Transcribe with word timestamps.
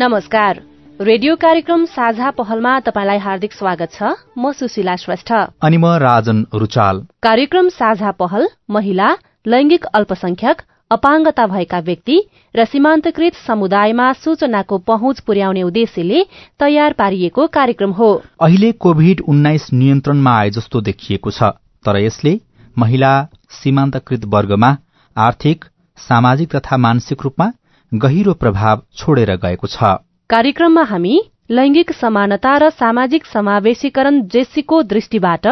नमस्कार। 0.00 0.60
रेडियो 1.00 1.34
कार्यक्रम 1.36 1.84
साझा 1.84 2.30
पहलमा 2.30 2.78
तपाईँलाई 2.80 3.18
हार्दिक 3.18 3.52
स्वागत 3.52 3.90
छ। 3.92 4.12
म 4.38 4.52
सुशीला 4.52 4.94
श्रेष्ठ। 4.96 5.32
अनि 5.60 5.76
म 5.76 5.86
राजन 6.00 6.38
रुचाल। 6.54 7.00
कार्यक्रम 7.22 7.68
साझा 7.68 8.10
पहल 8.10 8.48
महिला 8.70 9.08
लैंगिक 9.46 9.84
अल्पसंख्यक 9.92 10.62
अपाङ्गता 10.90 11.46
भएका 11.46 11.78
व्यक्ति 11.80 12.16
र 12.54 12.64
सीमान्तकृत 12.64 13.34
समुदायमा 13.46 14.12
सूचनाको 14.22 14.78
पहुँच 14.88 15.20
पुर्याउने 15.20 15.62
उद्देश्यले 15.62 16.24
तयार 16.60 16.92
पारिएको 16.92 17.46
कार्यक्रम 17.52 17.92
हो। 17.92 18.10
अहिले 18.40 18.72
कोभिड 18.80 19.20
उन्नाइस 19.28 19.68
नियन्त्रणमा 19.72 20.38
आए 20.38 20.50
जस्तो 20.50 20.80
देखिएको 20.80 21.30
छ 21.30 21.52
तर 21.84 22.00
यसले 22.00 22.38
महिला 22.78 23.12
सीमान्तकृत 23.60 24.24
वर्गमा 24.24 24.76
आर्थिक 25.16 25.64
सामाजिक 25.98 26.56
तथा 26.56 26.76
मानसिक 26.80 27.22
रूपमा 27.22 27.52
गहिरो 27.92 28.32
प्रभाव 28.34 28.82
छोडेर 28.96 29.30
गएको 29.36 29.66
छ। 29.66 29.82
कार्यक्रममा 30.30 30.82
हामी 30.84 31.14
लैंगिक 31.50 31.92
समानता 31.92 32.56
र 32.58 32.68
सामाजिक 32.72 33.24
समावेशीकरण 33.26 34.20
जेसीको 34.30 34.82
दृष्टिबाट 34.82 35.46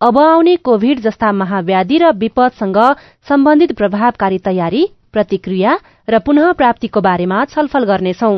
अब 0.00 0.18
आउने 0.18 0.54
कोभिड 0.58 1.00
जस्ता 1.00 1.30
महाव्याधि 1.32 1.98
र 1.98 2.10
विपदसँग 2.14 2.78
सम्बन्धित 3.28 3.72
प्रभावकारी 3.78 4.38
तयारी 4.40 4.82
प्रतिक्रिया 5.12 5.76
र 6.08 6.18
पुनः 6.26 6.50
प्राप्तिको 6.52 7.00
बारेमा 7.00 7.44
छलफल 7.44 7.84
गर्नेछौ। 7.84 8.32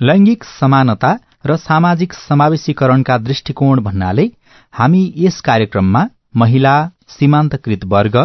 लैंगिक 0.00 0.44
समानता 0.52 1.12
र 1.46 1.56
सामाजिक 1.58 2.12
समावेशीकरणका 2.14 3.18
दृष्टिकोण 3.20 3.80
भन्नाले 3.82 4.26
हामी 4.74 5.04
यस 5.18 5.40
कार्यक्रममा 5.44 6.06
महिला 6.36 6.74
सीमान्तकृत 7.10 7.84
वर्ग 7.92 8.16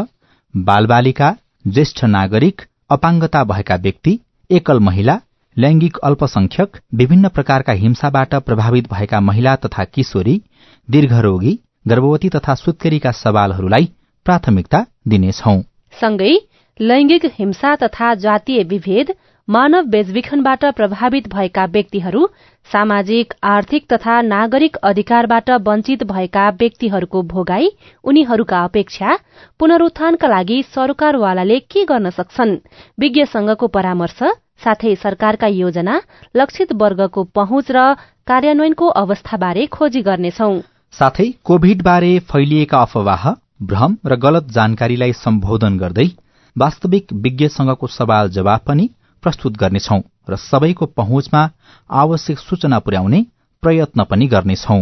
बालबालिका 0.53 1.35
ज्येष्ठ 1.65 2.03
नागरिक 2.15 2.61
अपाङ्गता 2.89 3.43
भएका 3.43 3.75
व्यक्ति 3.83 4.19
एकल 4.51 4.79
महिला 4.79 5.17
लैंगिक 5.57 5.97
अल्पसंख्यक 6.03 6.77
विभिन्न 6.99 7.27
प्रकारका 7.29 7.73
हिंसाबाट 7.81 8.33
प्रभावित 8.45 8.87
भएका 8.93 9.19
महिला 9.21 9.55
तथा 9.65 9.83
किशोरी 9.85 10.41
दीर्घरोगी 10.87 11.57
गर्भवती 11.87 12.29
तथा 12.35 12.55
सुत्केरीका 12.55 13.11
सवालहरूलाई 13.19 13.85
प्राथमिकता 14.25 14.85
दिनेछौ। 15.07 15.53
सँगै 15.93 16.33
लैंगिक 16.79 17.25
हिंसा 17.39 17.75
तथा 17.75 18.13
जातीय 18.25 18.63
विभेद 18.63 19.13
मानव 19.49 19.85
बेचबिखनबाट 19.89 20.65
प्रभावित 20.77 21.27
भएका 21.27 21.63
व्यक्तिहरू 21.65 22.25
सामाजिक 22.69 23.33
आर्थिक 23.43 23.85
तथा 23.93 24.19
नागरिक 24.21 24.75
अधिकारबाट 24.89 25.49
वञ्चित 25.67 26.03
भएका 26.11 26.49
व्यक्तिहरूको 26.59 27.21
भोगाई 27.31 27.69
उनीहरूका 28.03 28.59
अपेक्षा 28.63 29.15
पुनरूत्थानका 29.59 30.27
लागि 30.27 30.61
सरकारवालाले 30.75 31.57
के 31.65 31.85
गर्न 31.85 32.09
सक्छन्? 32.09 32.55
विज्ञ 32.99 33.25
संघको 33.25 33.67
परामर्श 33.67 34.19
साथै 34.65 34.93
सरकारका 34.95 35.47
योजना 35.47 35.99
लक्षित 36.35 36.73
वर्गको 36.81 37.23
पहुँच 37.35 37.71
र 37.71 37.87
कार्यान्वयनको 38.27 38.87
अवस्थाबारे 39.03 39.65
खोजी 39.73 40.01
गर्नेछौ। 40.01 40.51
साथै 40.93 41.27
कोभिड 41.43 41.81
बारे 41.81 42.13
फैलिएका 42.29 42.81
अफवाह 42.81 43.27
भ्रम 43.65 43.97
र 44.05 44.19
गलत 44.19 44.53
जानकारीलाई 44.53 45.13
सम्बोधन 45.17 45.77
गर्दै 45.79 46.07
वास्तविक 46.55 47.13
विज्ञसँगको 47.23 47.87
सवाल 47.89 48.29
जवाब 48.29 48.61
पनि 48.67 48.89
प्रस्तुत 49.23 49.57
गर्नेछौ 49.57 49.99
र 50.29 50.35
सबैको 50.35 50.85
पहुँचमा 50.85 51.49
आवश्यक 51.91 52.39
सूचना 52.39 52.79
पुर्याउने 52.79 53.25
प्रयत्न 53.63 54.03
पनि 54.03 54.27
गर्नेछौं। 54.27 54.81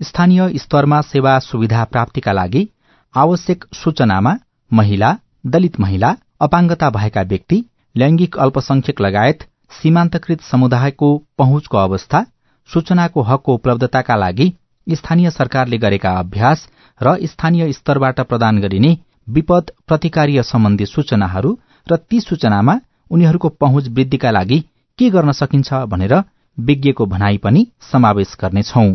स्थानीय 0.00 0.58
स्तरमा 0.58 1.00
सेवा 1.00 1.38
सुविधा 1.38 1.84
प्राप्तिका 1.84 2.32
लागि 2.32 2.66
आवश्यक 3.14 3.64
सूचनामा 3.74 4.34
महिला 4.70 5.16
दलित 5.46 5.80
महिला 5.80 6.14
अपाङ्गता 6.40 6.90
भएका 6.90 7.22
व्यक्ति 7.22 7.64
लैंगिक 7.94 8.36
अल्पसंख्यक 8.38 9.00
लगायत 9.00 9.42
सीमान्तकृत 9.72 10.40
समुदायको 10.40 11.16
पहुँचको 11.38 11.78
अवस्था 11.78 12.24
सूचनाको 12.68 13.22
हकको 13.22 13.54
उपलब्धताका 13.54 14.16
लागि 14.16 14.52
स्थानीय 14.86 15.30
सरकारले 15.30 15.78
गरेका 15.78 16.12
अभ्यास 16.18 16.68
र 17.00 17.16
स्थानीय 17.26 17.72
स्तरबाट 17.72 18.20
प्रदान 18.20 18.58
गरिने 18.58 18.96
विपद 19.28 19.70
प्रतिकार्य 19.86 20.42
सम्बन्धी 20.42 20.86
सूचनाहरू 20.86 21.58
र 21.86 21.96
ती 22.10 22.20
सूचनामा 22.20 22.78
उनीहरूको 23.10 23.48
पहुँच 23.48 23.88
वृद्धिका 23.88 24.30
लागि 24.30 24.60
के 24.98 25.10
गर्न 25.10 25.32
सकिन्छ 25.32 25.74
भनेर 25.92 26.14
विज्ञको 26.58 27.06
भनाई 27.06 27.36
पनि 27.38 27.66
समावेश 27.92 28.36
गर्नेछौ। 28.42 28.86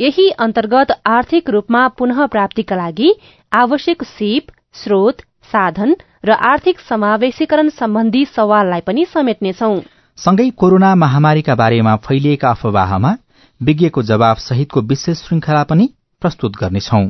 यही 0.00 0.28
अन्तर्गत 0.30 0.90
आर्थिक 1.06 1.50
रूपमा 1.50 1.86
पुनः 1.88 2.26
प्राप्तिका 2.26 2.76
लागि 2.76 3.08
आवश्यक 3.52 4.02
सिप 4.02 4.50
स्रोत 4.74 5.22
साधन 5.52 5.94
र 6.24 6.30
आर्थिक 6.30 6.80
समावेशीकरण 6.80 7.68
सम्बन्धी 7.68 8.24
सवाललाई 8.24 8.80
पनि 8.80 9.06
समेट्नेछौ। 9.14 9.70
सँगै 10.18 10.48
कोरोना 10.50 10.94
महामारीका 10.94 11.54
बारेमा 11.54 11.96
फैलिएका 11.96 12.50
अफवाहमा 12.50 13.16
विज्ञको 13.62 14.02
जवाब 14.02 14.36
सहितको 14.36 14.80
विशेष 14.80 15.18
श्रृंखला 15.18 15.62
पनि 15.64 15.88
प्रस्तुत 16.22 16.52
गर्नेछौ। 16.60 17.02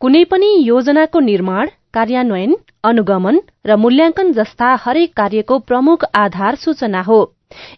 कुनै 0.00 0.24
पनि 0.24 0.50
योजनाको 0.62 1.20
निर्माण 1.20 1.68
कार्यान्वयन 1.94 2.56
अनुगमन 2.84 3.40
र 3.66 3.76
मूल्याङ्कन 3.76 4.32
जस्ता 4.32 4.74
हरेक 4.80 5.12
कार्यको 5.16 5.58
प्रमुख 5.68 6.04
आधार 6.16 6.54
सूचना 6.56 7.02
हो। 7.02 7.18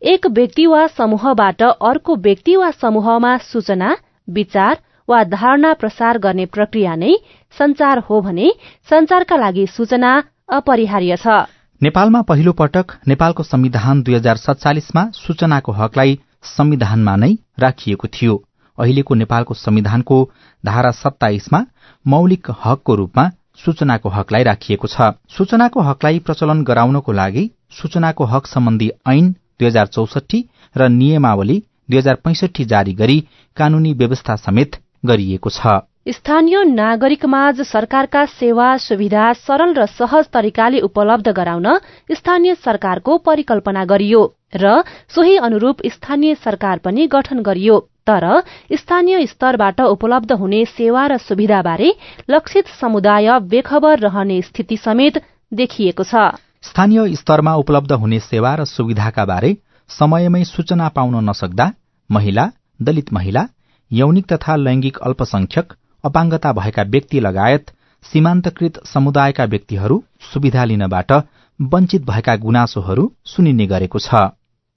एक 0.05 0.27
व्यक्ति 0.33 0.67
वा 0.67 0.87
समूहबाट 0.97 1.63
अर्को 1.63 2.17
व्यक्ति 2.25 2.57
वा 2.57 2.71
समूहमा 2.83 3.37
सूचना 3.45 3.97
विचार 4.29 4.79
वा 5.09 5.23
धारणा 5.33 5.73
प्रसार 5.81 6.19
गर्ने 6.19 6.47
प्रक्रिया 6.55 6.95
नै 6.97 7.13
संचार 7.55 7.99
हो 8.09 8.21
भने 8.21 8.51
संचारका 8.91 9.37
लागि 9.37 9.67
सूचना 9.67 10.13
अपरिहार्य 10.53 11.17
छ। 11.17 11.27
नेपालमा 11.81 12.23
पहिलो 12.23 12.53
पटक 12.53 12.93
नेपालको 13.09 13.43
संविधान 13.43 14.03
दुई 14.03 14.15
हजार 14.15 14.37
सत्तालिसमा 14.39 15.03
सूचनाको 15.15 15.73
हकलाई 15.73 16.19
संविधानमा 16.57 17.17
नै 17.17 17.33
राखिएको 17.61 18.09
थियो। 18.09 18.35
अहिलेको 18.79 19.15
नेपालको 19.15 19.55
संविधानको 19.57 20.17
धारा 20.65 20.91
सत्ताइसमा 20.97 21.61
मौलिक 22.07 22.51
हकको 22.65 22.95
रूपमा 22.95 23.31
सूचनाको 23.59 24.09
हकलाई 24.09 24.43
राखिएको 24.43 24.89
छ। 24.89 25.11
सूचनाको 25.29 25.81
हकलाई 25.81 26.19
प्रचलन 26.19 26.63
गराउनको 26.65 27.13
लागि 27.13 27.45
सूचनाको 27.73 28.25
हक 28.25 28.47
सम्बन्धी 28.47 28.91
ऐन 29.09 29.33
दुई 29.33 29.67
हजार 29.67 29.87
चौसठी 29.89 30.41
र 30.77 30.89
नियमावली 30.93 31.59
दुई 31.91 31.99
हजार 31.99 32.15
पैंसठी 32.25 32.65
जारी 32.65 32.93
गरी 32.95 33.19
कानूनी 33.57 33.93
व्यवस्था 33.95 34.37
समेत 34.37 34.77
गरिएको 35.05 35.51
छ। 35.51 35.81
स्थानीय 36.07 36.63
नागरिकमाझ 36.65 37.61
सरकारका 37.63 38.25
सेवा 38.33 38.67
सुविधा 38.79 39.33
सरल 39.33 39.75
र 39.75 39.87
सहज 39.89 40.29
तरिकाले 40.33 40.81
उपलब्ध 40.81 41.29
गराउन 41.33 41.67
स्थानीय 42.13 42.55
सरकारको 42.55 43.17
परिकल्पना 43.27 43.85
गरियो 43.85 44.23
र 44.55 44.83
सोही 45.09 45.37
अनुरूप 45.43 45.83
स्थानीय 45.87 46.35
सरकार 46.45 46.79
पनि 46.79 47.07
गठन 47.07 47.43
गरियो। 47.43 47.77
तर 48.07 48.25
स्थानीय 48.73 49.27
स्तरबाट 49.27 49.81
उपलब्ध 49.81 50.33
हुने 50.33 50.65
सेवा 50.67 51.07
र 51.07 51.17
सुविधाबारे 51.19 51.93
लक्षित 52.31 52.67
समुदाय 52.81 53.39
बेखबर 53.49 53.99
रहने 53.99 54.41
स्थिति 54.43 54.77
समेत 54.77 55.23
देखिएको 55.53 56.05
छ। 56.05 56.27
स्थानीय 56.63 57.15
स्तरमा 57.15 57.55
उपलब्ध 57.55 57.93
हुने 57.95 58.19
सेवा 58.21 58.55
र 58.55 58.65
सुविधाका 58.67 59.25
बारे 59.25 59.57
समयमै 59.91 60.45
सूचना 60.45 60.89
पाउन 60.89 61.25
नसक्दा 61.31 61.71
महिला 62.11 62.49
दलित 62.83 63.13
महिला 63.13 63.47
यौनिक 63.91 64.33
तथा 64.33 64.57
लैंगिक 64.57 64.99
अल्पसंख्यक 64.99 65.73
अपाङ्गता 66.05 66.53
भएका 66.53 66.83
व्यक्ति 66.87 67.21
लगायत 67.21 67.71
सीमान्तकृत 68.05 68.81
समुदायका 68.87 69.45
व्यक्तिहरू 69.45 70.03
सुविधा 70.33 70.65
लिनबाट 70.65 71.13
वञ्चित 71.61 72.03
भएका 72.07 72.37
गुनासोहरू 72.37 73.05
सुनिने 73.25 73.67
गरेको 73.67 73.99
छ। 73.99 74.27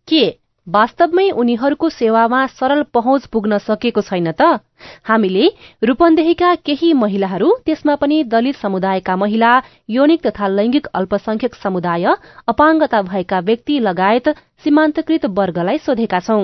के? 0.08 0.24
वास्तवमै 0.68 1.30
उनीहरूको 1.32 1.90
सेवामा 1.90 2.46
सरल 2.48 2.84
पहुँच 2.94 3.26
पुग्न 3.26 3.58
सकेको 3.58 4.02
छैन 4.02 4.32
त? 4.32 4.60
हामीले 5.04 5.46
रूपन्देहीका 5.84 6.54
केही 6.66 6.92
महिलाहरू 6.94 7.50
त्यसमा 7.66 7.96
पनि 7.96 8.24
दलित 8.24 8.56
समुदायका 8.56 9.16
महिला 9.16 9.52
यौनिक 9.90 10.26
तथा 10.26 10.48
लैंगिक 10.48 10.88
अल्पसंख्यक 10.94 11.56
समुदाय 11.56 12.06
अपाङ्गता 12.48 13.02
भएका 13.02 13.40
व्यक्ति 13.40 13.80
लगायत 13.80 14.30
सीमान्तकृत 14.64 15.26
वर्गलाई 15.26 15.78
सोधेका 15.78 16.20
छौं। 16.20 16.44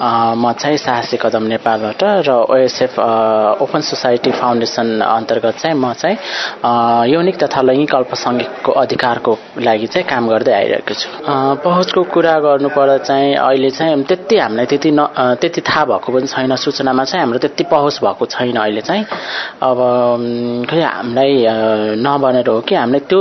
म 0.00 0.52
चाहिँ 0.58 0.76
साहसी 0.78 1.16
कदम 1.16 1.42
नेपालबाट 1.52 2.02
र 2.26 2.30
ओएसएफ 2.48 2.98
ओपन 3.62 3.80
सोसाइटी 3.80 4.30
फाउन्डेसन 4.32 5.00
अन्तर्गत 5.00 5.54
चाहिँ 5.62 5.76
म 5.76 5.92
चाहिँ 5.92 6.16
यौनिक 7.12 7.36
तथा 7.42 7.62
लैङ्गिक 7.62 7.94
अल्पसङ्ख्यकको 7.94 8.72
अधिकारको 8.72 9.32
लागि 9.60 9.86
चाहिँ 9.86 10.06
काम 10.08 10.28
गर्दै 10.28 10.52
आइरहेको 10.52 10.94
छु। 10.94 11.08
पहुँचको 11.64 12.02
कुरा 12.14 12.34
गर्नुपर्दा 12.40 12.96
चाहिँ 12.98 13.34
अहिले 13.36 13.70
चाहिँ 13.70 14.02
त्यति 14.04 14.38
हामीलाई 14.38 14.66
त्यति 14.66 14.90
न 14.90 15.06
त्यति 15.40 15.60
थाहा 15.60 15.84
भएको 15.84 16.12
पनि 16.12 16.26
छैन। 16.26 16.56
सूचनामा 16.56 17.04
चाहिँ 17.04 17.22
हाम्रो 17.22 17.38
त्यति 17.38 17.64
पहुँच 17.70 18.00
भएको 18.02 18.26
छैन 18.26 18.56
अहिले 18.56 18.80
चाहिँ। 18.80 19.04
अब 19.62 19.78
खै 20.70 20.80
हामीलाई 20.82 21.46
नबनेर 22.00 22.48
हो 22.48 22.60
कि 22.66 22.74
हामीले 22.74 23.00
त्यो 23.06 23.20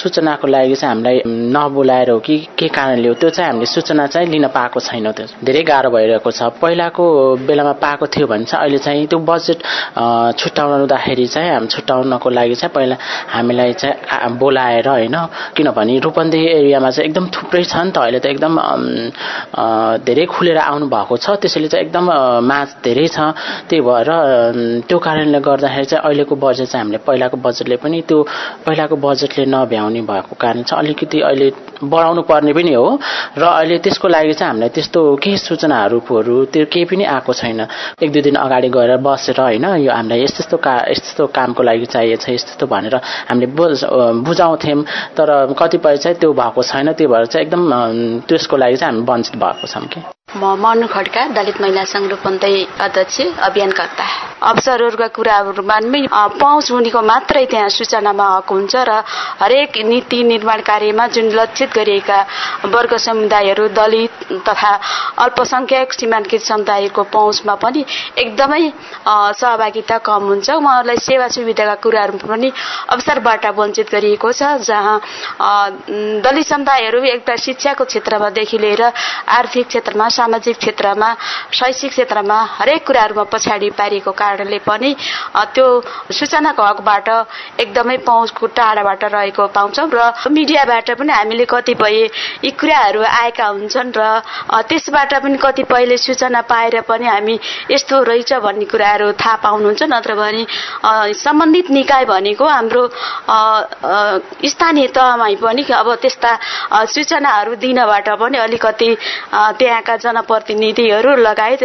सूचनाको 0.00 0.46
लागि 0.48 0.74
चाहिँ 0.74 0.94
हामीलाई 0.94 1.22
नबोलाएर 1.26 2.10
हो 2.10 2.18
कि 2.18 2.36
के 2.58 2.68
कारणले 2.68 3.08
हो 3.08 3.14
त्यो 3.14 3.30
चाहिँ 3.30 3.50
हामीले 3.50 3.66
सूचना 3.66 4.06
चाहिँ 4.06 4.28
लिन 4.28 4.46
पाएको 4.48 4.80
छैनौँ 4.80 5.12
त्यो। 5.12 5.26
धेरै 5.44 5.62
गाह्रो 5.62 5.89
भइरहेको 5.90 6.30
छ। 6.30 6.40
पहिलाको 6.62 7.04
बेलामा 7.46 7.72
पाएको 7.82 8.06
थियो 8.06 8.26
भने 8.26 8.44
चाहिँ 8.44 8.62
अहिले 8.64 8.78
चाहिँ 8.78 9.06
त्यो 9.06 9.18
बजेट 9.30 9.58
छुट्याउनुदाखेरि 10.40 11.26
चाहिँ 11.26 11.50
हामी 11.50 11.68
छुट्याउनको 11.74 12.28
लागि 12.30 12.54
चाहिँ 12.54 12.72
पहिला 12.74 12.96
हामीलाई 13.34 13.72
चाहिँ 13.80 14.38
बोलाएर 14.38 14.88
होइन 14.88 15.16
किनभने 15.56 15.98
रूपन्देही 16.06 16.46
एरियामा 16.48 16.90
चाहिँ 16.90 17.08
एकदम 17.08 17.26
थुप्रै 17.34 17.64
छ 17.64 17.76
नि 17.84 17.90
त। 17.90 17.98
अहिले 18.00 18.18
त 18.20 18.26
एकदम 18.26 18.54
धेरै 20.06 20.24
खुलेर 20.34 20.58
आउनु 20.58 20.86
भएको 20.88 21.16
छ। 21.16 21.26
त्यसैले 21.42 21.68
चाहिँ 21.68 21.84
एकदम 21.86 22.04
माछ 22.46 22.68
धेरै 22.84 23.06
छ। 23.08 23.18
त्यही 23.68 23.80
भएर 23.82 24.10
त्यो 24.88 24.98
कारणले 24.98 25.40
गर्दाखेरि 25.40 25.86
चाहिँ 25.90 26.02
अहिलेको 26.04 26.34
बजेट 26.36 26.66
चाहिँ 26.68 26.82
हामीले 26.82 26.98
पहिलाको 27.06 27.36
बजेटले 27.36 27.76
पनि 27.82 28.00
त्यो 28.08 28.18
पहिलाको 28.66 28.96
बजेटले 28.96 29.44
नभ्याउने 29.46 30.00
भएको 30.10 30.34
कारण 30.40 30.62
चाहिँ 30.62 30.78
अलिकति 30.82 31.20
अहिले 31.20 31.48
बढाउनु 31.82 32.22
पर्ने 32.30 32.52
पनि 32.52 32.72
हो। 32.74 32.86
र 33.38 33.42
अहिले 33.42 33.78
त्यसको 33.84 34.08
लागि 34.08 34.32
चाहिँ 34.32 34.50
हामीलाई 34.50 34.68
त्यस्तो 34.76 35.00
केही 35.22 35.36
सूचनाहरू 35.80 36.44
त्यो 36.52 36.64
केही 36.72 36.84
पनि 36.84 37.04
आएको 37.06 37.32
छैन। 37.32 37.60
एक 38.02 38.12
दुई 38.12 38.22
दिन 38.22 38.36
अगाडि 38.36 38.68
गएर 38.68 38.96
बसेर 39.00 39.40
होइन 39.40 39.64
यो 39.80 39.92
हामीलाई 39.92 40.22
यस्तो 40.22 40.40
यस्तो 40.40 40.56
का 40.56 40.74
यस्तो 40.90 41.26
कामको 41.26 41.62
लागि 41.62 41.86
चाहिएको 41.86 42.22
छ 42.22 42.28
यस्तो 42.30 42.52
यस्तो 42.52 42.66
भनेर 42.66 42.94
हामीले 43.28 43.46
बुझाउँथ्यौँ। 44.20 44.82
तर 45.16 45.28
कतिपय 45.58 45.96
चाहिँ 45.96 46.18
त्यो 46.20 46.32
भएको 46.32 46.62
छैन 46.62 46.92
त्यो 46.92 47.08
भएर 47.08 47.26
चाहिँ 47.26 47.46
एकदम 47.46 47.62
त्यसको 48.28 48.56
लागि 48.56 48.76
चाहिँ 48.76 48.92
हामी 48.92 49.06
वञ्चित 49.08 49.36
भएको 49.36 49.66
छौँ 49.66 49.86
कि। 49.88 50.19
म 50.30 50.54
मनु 50.56 50.86
खड्का 50.86 51.26
दलित 51.28 51.60
महिला 51.60 51.84
संघ 51.84 52.08
रूपन्दै 52.10 52.54
अध्यक्ष 52.80 53.20
अभियानकर्ता 53.42 54.04
अवसरहरूका 54.40 55.06
कुराहरूमा 55.10 55.76
पनि 55.76 56.06
पहुँच 56.38 56.70
हुनेको 56.70 57.00
मात्रै 57.02 57.44
त्यहाँ 57.46 57.68
सूचनामा 57.68 58.26
हक 58.28 58.48
हुन्छ 58.48 58.74
र 58.78 59.02
हरेक 59.42 59.78
नीति 59.84 60.22
निर्माण 60.24 60.60
कार्यमा 60.62 61.06
जुन 61.08 61.30
लक्षित 61.30 61.70
गरिएका 61.74 62.18
वर्ग 62.64 62.94
समुदायहरू 62.98 63.66
दलित 63.74 64.22
तथा 64.46 64.72
अल्पसंख्यक 65.18 65.92
सीमाङ्कित 65.92 66.42
समुदायको 66.42 67.02
पहुँचमा 67.10 67.54
पनि 67.56 67.84
एकदमै 68.16 68.62
सहभागिता 69.34 69.98
कम 69.98 70.22
हुन्छ। 70.30 70.50
उहाँहरूलाई 70.52 70.96
सेवा 71.00 71.28
सुविधाका 71.28 71.74
कुराहरू 71.82 72.18
पनि 72.22 72.52
अवसरबाट 72.88 73.46
वञ्चित 73.58 73.90
गरिएको 73.90 74.32
छ 74.32 74.42
जहाँ 74.62 74.96
दलित 76.22 76.46
समुदायहरू 76.46 77.02
एउटा 77.10 77.36
शिक्षाको 77.40 77.84
क्षेत्रमादेखि 77.84 78.58
लिएर 78.58 78.82
आर्थिक 79.30 79.66
क्षेत्रमा 79.66 80.08
सामाजिक 80.20 80.56
क्षेत्रमा 80.58 81.08
शैक्षिक 81.58 81.90
क्षेत्रमा 81.90 82.38
हरेक 82.56 82.86
कुराहरूमा 82.86 83.24
पछाडि 83.32 83.70
पारिएको 83.78 84.12
कारणले 84.12 84.58
पनि 84.68 84.90
त्यो 85.54 85.66
सूचनाको 86.12 86.62
हकबाट 86.62 87.08
एकदमै 87.64 87.96
पहुँचको 88.08 88.46
टाढाबाट 88.58 89.04
रहेको 89.14 89.46
पाउँछौँ 89.56 89.88
र 89.94 90.12
मिडियाबाट 90.30 90.90
पनि 91.00 91.12
हामीले 91.12 91.44
कतिपय 91.48 91.96
यी 92.44 92.50
कुराहरू 92.60 93.00
आएका 93.02 93.46
हुन्छन् 93.48 93.92
र 93.96 94.00
त्यसबाट 94.68 95.12
पनि 95.22 95.36
कतिपयले 95.40 95.96
सूचना 95.98 96.40
पाएर 96.50 96.80
पनि 96.90 97.06
हामी 97.06 97.38
यस्तो 97.70 98.02
रहेछ 98.02 98.32
भन्ने 98.44 98.64
कुराहरू 98.72 99.12
थाहा 99.16 99.36
पाउनुहुन्छ। 99.44 99.82
नत्र 99.90 100.14
भने 100.14 100.42
सम्बन्धित 101.16 101.70
निकाय 101.70 102.04
भनेको 102.04 102.44
हाम्रो 102.46 102.82
स्थानीय 104.52 104.86
तहमै 104.96 105.34
पनि 105.40 105.62
अब 105.72 105.88
त्यस्ता 106.02 106.30
सूचनाहरू 106.92 107.54
दिनबाट 107.62 108.08
पनि 108.20 108.38
अलिकति 108.38 108.88
त्यहाँका 109.58 109.96
जनप्रतिनिधिहरू 110.10 111.14
लगायत 111.22 111.62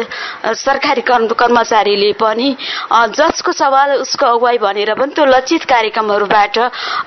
सरकारी 0.55 1.01
कर्मचारीले 1.01 2.11
पनि 2.21 2.49
जसको 3.17 3.51
सवाल 3.51 3.89
उसको 4.05 4.25
अगुवाई 4.25 4.57
भनेर 4.61 4.93
पनि 4.93 5.13
त्यो 5.15 5.25
लक्षित 5.25 5.63
कार्यक्रमहरूबाट 5.65 6.57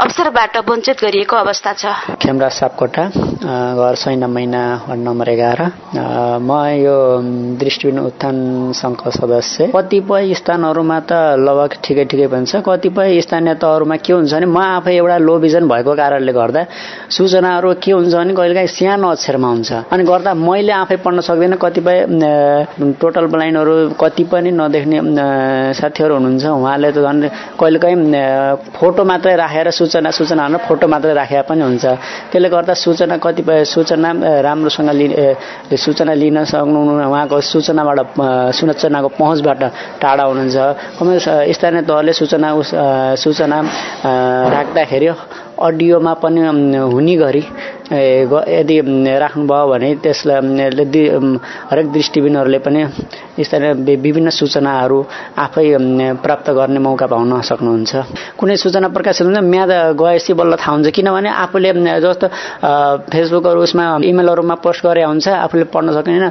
अवसरबाट 0.03 0.57
वञ्चित 0.69 0.97
गरिएको 1.05 1.37
अवस्था 1.37 1.73
छ। 1.73 1.85
खेमरा 2.19 2.49
सापकोटा 2.59 3.05
घर 3.79 3.95
सैन 3.95 4.25
महिना 4.27 4.63
वार्ड 4.89 5.01
नम्बर 5.01 5.29
एघार। 5.29 5.61
म 6.43 6.51
यो 6.75 6.97
दृष्टिबिन 7.63 7.99
उत्थान 7.99 8.37
सङ्घको 8.75 9.11
सदस्य। 9.11 9.71
कतिपय 9.75 10.35
स्थानहरूमा 10.35 10.99
त 11.07 11.39
लगभग 11.39 11.71
ठिकै 11.85 12.05
ठिकै 12.11 12.27
पनि 12.27 12.47
छ। 12.47 12.63
कतिपय 12.67 13.21
स्थानीय 13.23 13.55
तहहरूमा 13.63 13.97
के 14.03 14.13
हुन्छ 14.13 14.33
भने 14.35 14.47
म 14.47 14.59
आफै 14.59 14.95
एउटा 14.97 15.17
लो 15.23 15.35
भिजन 15.39 15.69
भएको 15.69 15.95
कारणले 15.95 16.33
गर्दा 16.33 16.63
सूचनाहरू 17.15 17.75
के 17.79 17.93
हुन्छ 17.93 18.15
भने 18.15 18.35
कहिलेकाहीँ 18.35 18.69
सानो 18.69 19.09
अक्षरमा 19.09 19.49
हुन्छ। 19.49 19.71
अनि 19.93 20.03
गर्दा 20.05 20.35
मैले 20.35 20.73
आफै 20.73 20.97
पढ्न 21.05 21.21
सक्दैन 21.29 21.55
कतिपय 21.61 21.99
टोटल 23.01 23.27
ब्लाइन्डहरू 23.33 23.75
कति 24.01 24.25
पनि 24.33 24.51
नदेख्ने 24.57 24.99
साथीहरू 25.77 26.15
हुनुहुन्छ। 26.15 26.45
उहाँले 26.49 26.89
त 26.93 26.99
झन् 27.05 27.21
कहिलेकाहीँ 27.61 27.97
फोटो 28.77 29.03
मात्रै 29.05 29.35
राखेर 29.37 29.71
सूचना 29.71 30.11
सूचना 30.11 30.49
फोटो 30.67 30.87
मात्रै 30.89 31.13
राखेर 31.21 31.43
पनि 31.49 31.63
हुन्छ। 31.63 31.85
त्यसले 32.33 32.49
गर्दा 32.49 32.75
सूचना 32.75 33.17
कतिपय 33.21 33.65
सूचना 33.65 34.09
राम्रोसँग 34.47 34.91
लि 34.99 35.07
सूचना 35.77 36.13
लिन 36.15 36.39
सक्नु 36.49 36.81
उहाँको 37.13 37.37
सूचनाबाट 37.53 37.99
सूचनाको 38.59 39.09
पहुँचबाट 39.19 39.63
टाढा 40.01 40.25
हुनुहुन्छ। 40.25 40.57
स्थानीय 41.53 41.83
तहले 41.89 42.13
सूचना 42.13 42.49
सूचना 43.21 43.59
राख्दाखेरि 44.57 45.09
अडियोमा 45.59 46.13
पनि 46.23 46.41
हुने 46.95 47.15
गरी 47.19 47.43
यदि 47.89 48.77
राख्नुभयो 49.19 49.67
भने 49.69 49.89
त्यसलाई 50.05 51.37
हरेक 51.71 51.87
दृष्टिबिनहरूले 51.93 52.59
पनि 52.61 52.81
स्थानीय 53.41 53.97
विभिन्न 54.05 54.31
सूचनाहरू 54.31 54.99
आफै 55.39 55.67
प्राप्त 56.21 56.51
गर्ने 56.53 56.79
मौका 56.85 57.07
पाउन 57.09 57.41
सक्नुहुन्छ। 57.41 57.93
कुनै 58.37 58.57
सूचना 58.57 58.89
प्रकाशित 58.93 59.27
हुन्छ 59.27 59.41
म्याद 59.41 59.73
गएपछि 59.97 60.33
बल्ल 60.37 60.57
थाहा 60.61 60.73
हुन्छ। 60.73 60.89
किनभने 60.93 61.31
आफूले 61.49 61.73
जस्तो 62.05 62.27
फेसबुकहरू 63.09 63.61
उसमा 63.63 63.85
इमेलहरूमा 64.05 64.55
पोस्ट 64.61 64.85
गरे 64.87 65.03
हुन्छ 65.09 65.29
आफूले 65.29 65.65
पढ्न 65.73 65.89
सकिँदैन 65.97 66.31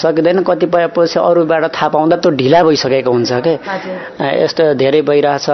सकिँदैन। 0.00 0.42
कतिपय 0.42 0.86
पछि 0.96 1.18
अरूबाट 1.20 1.64
थाहा 1.76 1.88
पाउँदा 1.88 2.16
त्यो 2.16 2.30
ढिला 2.32 2.62
भइसकेको 2.64 3.10
हुन्छ 3.12 3.32
के? 3.44 3.54
यस्तो 4.44 4.74
धेरै 4.80 5.00
भइरहेछ। 5.04 5.48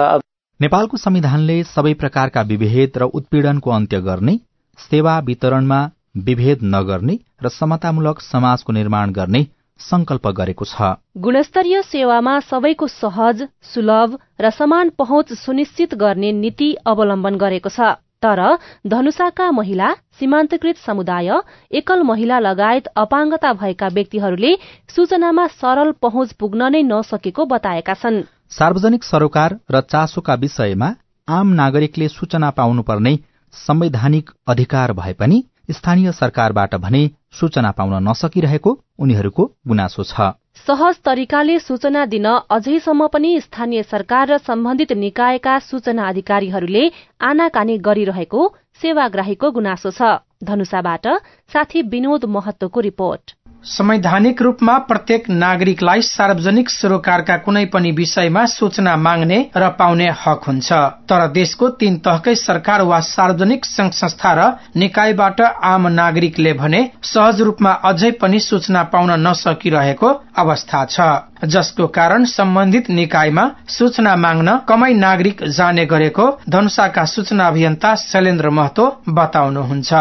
नेपालको 0.59 0.97
संविधानले 0.97 1.63
सबै 1.63 1.93
प्रकारका 1.99 2.41
विभेद 2.47 2.91
र 2.97 3.03
उत्पीड़नको 3.19 3.71
अन्त्य 3.71 3.99
गर्ने 4.01 4.35
सेवा 4.81 5.19
वितरणमा 5.21 5.79
विभेद 6.25 6.59
नगर्ने 6.65 7.15
र 7.43 7.49
समतामूलक 7.51 8.19
समाजको 8.23 8.73
निर्माण 8.73 9.11
गर्ने 9.13 9.45
संकल्प 9.79 10.27
गरेको 10.37 10.65
छ। 10.65 10.91
गुणस्तरीय 11.17 11.81
सेवामा 11.83 12.39
सबैको 12.41 12.87
सहज 12.89 13.47
सुलभ 13.63 14.17
र 14.41 14.49
समान 14.51 14.89
पहुँच 14.97 15.33
सुनिश्चित 15.39 15.95
गर्ने 15.95 16.31
नीति 16.35 16.69
अवलम्बन 16.85 17.35
गरेको 17.37 17.69
छ। 17.69 17.95
तर 18.19 18.39
धनुषाका 18.87 19.49
महिला 19.51 19.91
सीमान्तकृत 20.19 20.77
समुदाय 20.77 21.29
एकल 21.71 22.03
महिला 22.03 22.39
लगायत 22.39 22.87
अपाङ्गता 22.97 23.53
भएका 23.53 23.87
व्यक्तिहरूले 23.87 24.51
सूचनामा 24.95 25.45
सरल 25.55 25.91
पहुँच 26.01 26.33
पुग्न 26.35 26.71
नै 26.71 26.81
नसकेको 26.83 27.45
बताएका 27.45 27.93
छन्। 27.93 28.21
सार्वजनिक 28.51 29.03
सरोकार 29.03 29.57
र 29.71 29.81
चासोका 29.87 30.35
विषयमा 30.35 30.89
आम 31.27 31.47
नागरिकले 31.55 32.07
सूचना 32.09 32.49
पाउनुपर्ने 32.51 33.13
संवैधानिक 33.53 34.29
अधिकार 34.47 34.93
भए 34.93 35.13
पनि 35.13 35.43
स्थानीय 35.71 36.11
सरकारबाट 36.11 36.75
भने 36.75 37.09
सूचना 37.39 37.71
पाउन 37.71 38.07
नसकिरहेको 38.07 38.71
उनीहरूको 38.99 39.45
गुनासो 39.67 40.03
छ। 40.03 40.29
सहज 40.67 40.95
तरिकाले 41.05 41.59
सूचना 41.59 42.05
दिन 42.05 42.25
अझैसम्म 42.25 43.07
पनि 43.07 43.39
स्थानीय 43.41 43.83
सरकार 43.83 44.27
र 44.27 44.37
सम्बन्धित 44.39 44.91
निकायका 44.97 45.57
सूचना 45.59 46.07
अधिकारीहरूले 46.09 46.83
आनाकानी 47.21 47.77
गरिरहेको 47.79 48.47
सेवाग्राहीको 48.81 49.51
गुनासो 49.51 49.91
छ। 49.91 50.01
धनुषाबाट 50.43 51.07
साथी 51.51 51.81
विनोद 51.81 52.25
महत्वको 52.25 52.79
रिपोर्ट। 52.79 53.38
संवैधानिक 53.63 54.41
रूपमा 54.41 54.77
प्रत्येक 54.79 55.23
नागरिकलाई 55.29 56.01
सार्वजनिक 56.01 56.69
सरोकारका 56.69 57.35
कुनै 57.37 57.63
पनि 57.65 57.91
विषयमा 57.91 58.45
सूचना 58.45 58.95
माग्ने 58.97 59.39
र 59.55 59.69
पाउने 59.69 60.07
हक 60.21 60.43
हुन्छ। 60.47 60.71
तर 61.09 61.27
देशको 61.27 61.69
तीन 61.75 61.97
तहकै 61.97 62.35
सरकार 62.35 62.81
वा 62.81 62.99
सार्वजनिक 62.99 63.65
संघ 63.65 63.91
संस्था 63.91 64.31
र 64.33 64.47
निकायबाट 64.75 65.41
आम 65.41 65.87
नागरिकले 65.87 66.53
भने 66.53 66.81
सहज 67.03 67.41
रूपमा 67.41 67.71
अझै 67.83 68.11
पनि 68.21 68.39
सूचना 68.39 68.83
पाउन 68.83 69.11
नसकिरहेको 69.27 70.13
अवस्था 70.37 70.85
छ। 70.85 71.09
जसको 71.45 71.87
कारण 71.89 72.25
सम्बन्धित 72.31 72.89
निकायमा 72.89 73.49
सूचना 73.67 74.15
माग्न 74.15 74.57
कमै 74.69 74.93
नागरिक 74.95 75.43
जाने 75.51 75.85
गरेको 75.85 76.31
धनुषाका 76.49 77.05
सूचना 77.05 77.47
अभियन्ता 77.47 77.95
शैलेन्द्र 78.07 78.49
महतो 78.49 78.87
बताउनुहुन्छ। 79.09 79.93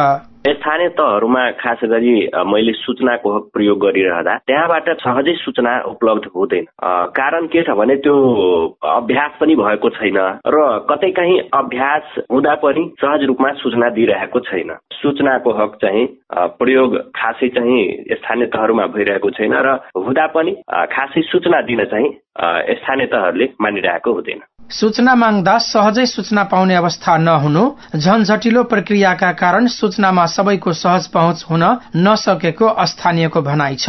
स्थानीय 0.46 0.88
तहहरूमा 0.88 1.40
खास 1.60 1.80
गरी 1.84 2.14
मैले 2.46 2.72
सूचनाको 2.72 3.30
हक 3.36 3.48
प्रयोग 3.52 3.78
गरिरहँदा 3.78 4.34
त्यहाँबाट 4.46 4.88
सहजै 5.00 5.34
सूचना 5.34 5.72
उपलब्ध 5.86 6.28
हुँदैन। 6.34 6.66
कारण 7.18 7.46
के 7.46 7.62
छ 7.62 7.74
भने 7.74 7.96
त्यो 8.06 8.14
अभ्यास 8.86 9.32
पनि 9.40 9.54
भएको 9.56 9.88
छैन 9.98 10.18
र 10.46 10.58
कतै 10.90 11.10
काहीँ 11.18 11.38
अभ्यास 11.54 12.14
हुँदा 12.32 12.54
पनि 12.64 12.84
सहज 13.00 13.24
रूपमा 13.26 13.52
सूचना 13.62 13.88
दिइरहेको 13.98 14.40
छैन। 14.40 14.70
सूचनाको 15.02 15.50
हक 15.52 15.74
चाहिँ 15.82 16.06
प्रयोग 16.58 16.96
खासै 17.16 17.48
चाहिँ 17.48 17.82
स्थानीय 18.14 18.46
तहहरूमा 18.46 18.86
भइरहेको 18.94 19.30
छैन 19.30 19.54
र 19.66 19.74
हुँदा 19.96 20.26
पनि 20.34 20.56
खासै 20.94 21.22
सूचना 21.32 21.60
दिन 21.66 21.84
चाहिँ 21.84 22.08
स्थानीय 22.78 23.06
तहहरूले 23.06 23.48
मानिरहेको 23.60 24.12
हुँदैन। 24.12 24.40
सूचना 24.70 25.14
माग्दा 25.14 25.56
सहजै 25.58 26.04
सूचना 26.06 26.42
पाउने 26.44 26.74
अवस्था 26.74 27.16
नहुनु 27.18 27.60
झन्झटिलो 27.96 28.62
प्रक्रियाका 28.62 29.30
कारण 29.32 29.66
सूचनामा 29.68 30.24
सबैको 30.26 30.72
सहज 30.72 31.06
पहुँच 31.08 31.44
हुन 31.50 31.64
नसकेको 31.98 32.68
स्थानीयको 32.84 33.40
भनाइ 33.42 33.74
छ। 33.74 33.88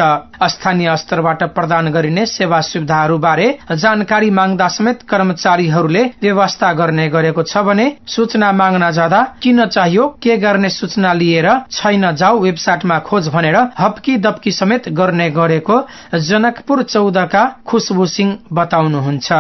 स्थानीय 0.50 0.96
स्तरबाट 0.98 1.44
प्रदान 1.56 1.92
गरिने 1.92 2.26
सेवा 2.26 2.60
सुविधाहरू 2.62 3.18
बारे 3.18 3.48
जानकारी 3.76 4.30
माग्दा 4.32 4.68
समेत 4.70 5.02
कर्मचारीहरूले 5.10 6.04
व्यवस्था 6.22 6.72
गर्ने 6.74 7.08
गरेको 7.10 7.44
छ 7.44 7.64
भने 7.68 7.92
सूचना 8.08 8.52
माग्न 8.52 8.92
जाँदा 8.92 9.22
किन 9.44 9.66
चाहियो 9.68 10.08
के 10.24 10.38
गर्ने 10.38 10.70
सूचना 10.70 11.14
लिएर 11.14 11.50
छैन 11.72 12.12
जाऊ 12.16 12.40
वेबसाइटमा 12.40 13.00
खोज 13.10 13.28
भनेर 13.30 13.58
हप्की 13.80 14.18
दप्की 14.18 14.52
समेत 14.54 14.90
गर्ने 14.96 15.30
गरेको 15.32 15.82
जनकपुर 16.30 16.84
चौधका 16.86 17.44
खुसबु 17.68 18.06
सिंह 18.08 18.38
बताउनुहुन्छ। 18.54 19.32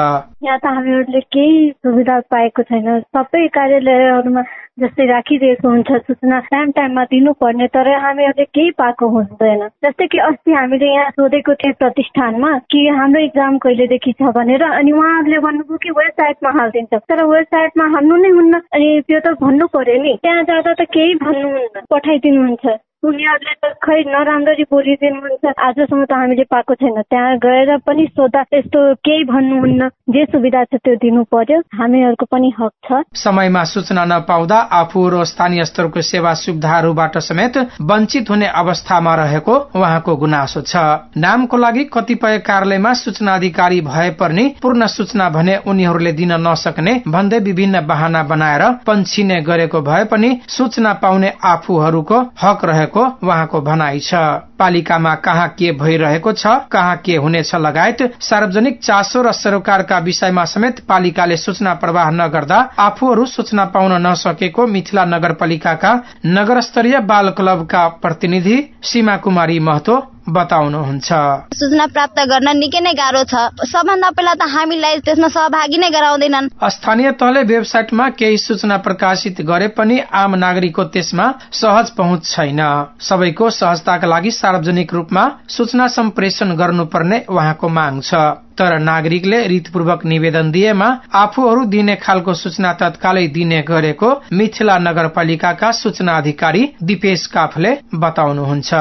यहाँ 0.44 0.58
त 0.60 0.66
हामीहरूले 0.66 1.20
केही 1.36 1.70
सुविधा 1.84 2.20
पाएको 2.32 2.64
छैन। 2.64 2.88
सबै 3.12 3.48
कार्यालयहरूमा 3.56 4.42
जस्तै 4.80 5.06
राखिदिएको 5.12 5.68
हुन्छ 5.70 5.92
सूचना 6.08 6.40
टाइम 6.48 6.72
टाइममा 6.80 7.04
दिनुपर्ने 7.12 7.68
तर 7.76 7.88
हामीहरूले 8.06 8.46
केही 8.56 8.72
पाएको 8.80 9.08
हुँदैन। 9.16 9.68
जस्तै 9.84 10.08
कि 10.08 10.18
अस्ति 10.30 10.52
हामीले 10.56 10.94
यहाँ 10.96 11.10
सोधेको 11.20 11.54
थियौँ 11.60 11.76
प्रतिष्ठानमा 11.80 12.58
कि 12.72 12.88
हाम्रो 12.88 13.22
इक्जाम 13.28 13.58
कहिलेदेखि 13.68 14.12
छ 14.16 14.32
भनेर 14.40 14.64
अनि 14.64 14.92
उहाँहरूले 14.92 15.40
भन्नुभयो 15.44 15.78
कि 15.84 15.92
वेबसाइटमा 16.00 16.52
हालिदिन्छ। 16.60 16.94
तर 17.10 17.24
वेबसाइटमा 17.36 17.86
हाल्नु 17.96 18.16
नै 18.24 18.30
हुन्न 18.40 18.62
अनि 18.74 18.90
त्यो 19.08 19.20
त 19.20 19.36
भन्नु 19.44 19.68
पर्यो 19.76 20.02
नि। 20.04 20.14
त्यहाँ 20.24 20.44
जाँदा 20.44 20.74
त 20.74 20.88
केही 20.96 21.16
भन्नुहुन्न 21.26 21.84
पठाइदिनुहुन्छ। 21.92 22.80
उनीहरूले 23.04 23.54
त 23.64 23.66
खै 23.80 24.00
नराम्ररी 24.12 24.64
बोलिदिनुहुन्छ। 24.68 25.46
आजसम्म 25.58 26.04
त 26.04 26.12
हामीले 26.12 26.44
पाएको 26.52 26.74
छैन। 26.76 27.00
त्यहाँ 27.08 27.38
गएर 27.40 27.70
पनि 27.88 28.06
सोद्धा 28.12 28.42
यस्तो 28.54 28.80
केही 29.00 29.24
भन्नुहुन्न। 29.24 29.88
जे 30.12 30.24
सुविधा 30.26 30.64
छ 30.68 30.84
त्यो 30.84 30.96
दिनु 31.00 31.24
पर्यो। 31.32 31.60
हामीहरूको 31.80 32.26
पनि 32.28 32.50
हक 32.60 32.74
छ। 32.84 32.90
समयमा 33.16 33.64
सूचना 33.64 34.04
नपाउँदा 34.04 34.58
आफू 34.80 35.00
र 35.10 35.24
स्थानीय 35.24 35.64
स्तरको 35.64 36.02
सेवा 36.04 36.34
सुविधाहरूबाट 36.44 37.18
समेत 37.24 37.58
वञ्चित 37.82 38.30
हुने 38.30 38.48
अवस्थामा 38.54 39.14
रहेको 39.16 39.56
उहाँको 39.80 40.16
गुनासो 40.16 40.62
छ। 40.62 40.76
नामको 41.16 41.58
लागि 41.58 41.84
कतिपय 41.96 42.38
कार्यालयमा 42.44 42.94
सूचना 43.00 43.36
अधिकारी 43.36 43.80
भए 43.88 44.10
पनि 44.20 44.44
पूर्ण 44.60 44.88
सूचना 44.90 45.30
भने 45.30 45.56
उनीहरूले 45.66 46.12
दिन 46.20 46.36
नसक्ने 46.44 46.94
भन्दै 47.08 47.40
विभिन्न 47.48 47.86
बहाना 47.88 48.24
बनाएर 48.28 48.64
पन्छिने 48.84 49.42
गरेको 49.48 49.82
भए 49.88 50.04
पनि 50.12 50.30
सूचना 50.50 50.94
पाउने 51.00 51.34
आफूहरूको 51.46 52.20
हक 52.44 52.66
रहेको 52.66 52.88
रहेको 52.90 53.28
उहाँको 53.28 53.62
भनाइ 53.62 54.00
छ। 54.00 54.14
पालिकामा 54.60 55.14
कहाँ 55.26 55.48
के 55.60 55.72
भइरहेको 55.80 56.32
छ 56.34 56.48
कहाँ 56.72 56.96
के 57.06 57.16
हुनेछ 57.16 57.54
लगायत 57.56 58.02
सार्वजनिक 58.22 58.80
चासो 58.84 59.22
र 59.24 59.32
सरोकारका 59.32 59.98
विषयमा 60.04 60.44
समेत 60.46 60.80
पालिकाले 60.90 61.38
सूचना 61.38 61.74
प्रवाह 61.80 62.10
नगर्दा 62.12 62.58
आफूहरू 62.80 63.26
सूचना 63.26 63.66
पाउन 63.74 63.94
नसकेको 64.08 64.68
मिथिला 64.68 65.06
नगरपालिकाका 65.06 65.94
नगर 66.28 66.62
स्तरीय 66.62 67.00
बाल 67.08 67.30
क्लबका 67.40 67.88
प्रतिनिधि 68.04 68.58
सीमा 68.84 69.18
कुमारी 69.24 69.60
महतो 69.70 69.98
बताउनुहुन्छ। 70.30 71.10
सूचना 71.54 71.86
प्राप्त 71.86 72.20
गर्न 72.20 72.50
निकै 72.58 72.80
नै 72.80 72.94
गाह्रो 72.94 73.24
छ। 73.24 73.34
सबभन्दा 73.66 74.10
पहिला 74.10 74.34
त 74.34 74.44
हामीलाई 74.50 75.00
त्यसमा 75.00 75.28
सहभागी 75.28 75.78
नै 75.78 75.90
गराउँदैनन्। 75.90 76.50
स्थानीय 76.70 77.12
तहले 77.12 77.44
वेबसाइटमा 77.44 78.10
केही 78.10 78.38
सूचना 78.38 78.78
प्रकाशित 78.78 79.42
गरे 79.42 79.68
पनि 79.68 80.00
आम 80.14 80.36
नागरिकको 80.36 80.84
त्यसमा 80.84 81.26
सहज 81.52 81.90
पहुँच 81.90 82.26
छैन। 82.26 82.62
सबैको 83.00 83.50
सहजताका 83.50 84.08
लागि 84.08 84.32
सार्वजनिक 84.32 84.94
रूपमा 84.94 85.24
सूचना 85.50 85.88
सम्प्रेषण 85.88 86.56
गर्नुपर्ने 86.56 87.26
उहाँको 87.30 87.70
माग 87.70 88.02
छ। 88.02 88.14
तर 88.60 88.78
नागरिकले 88.80 89.40
रितपूर्वक 89.48 90.06
निवेदन 90.06 90.52
दिएमा 90.52 90.90
आफूहरू 91.16 91.66
दिने 91.66 91.96
खालको 91.96 92.34
सूचना 92.34 92.74
तत्कालै 92.74 93.28
दिने 93.28 93.62
गरेको 93.62 94.10
मिथिला 94.34 94.78
नगरपालिकाका 94.78 95.72
सूचना 95.72 96.18
अधिकारी 96.18 96.64
दिपेश 96.84 97.26
काफले 97.28 97.72
बताउनुहुन्छ। 97.96 98.74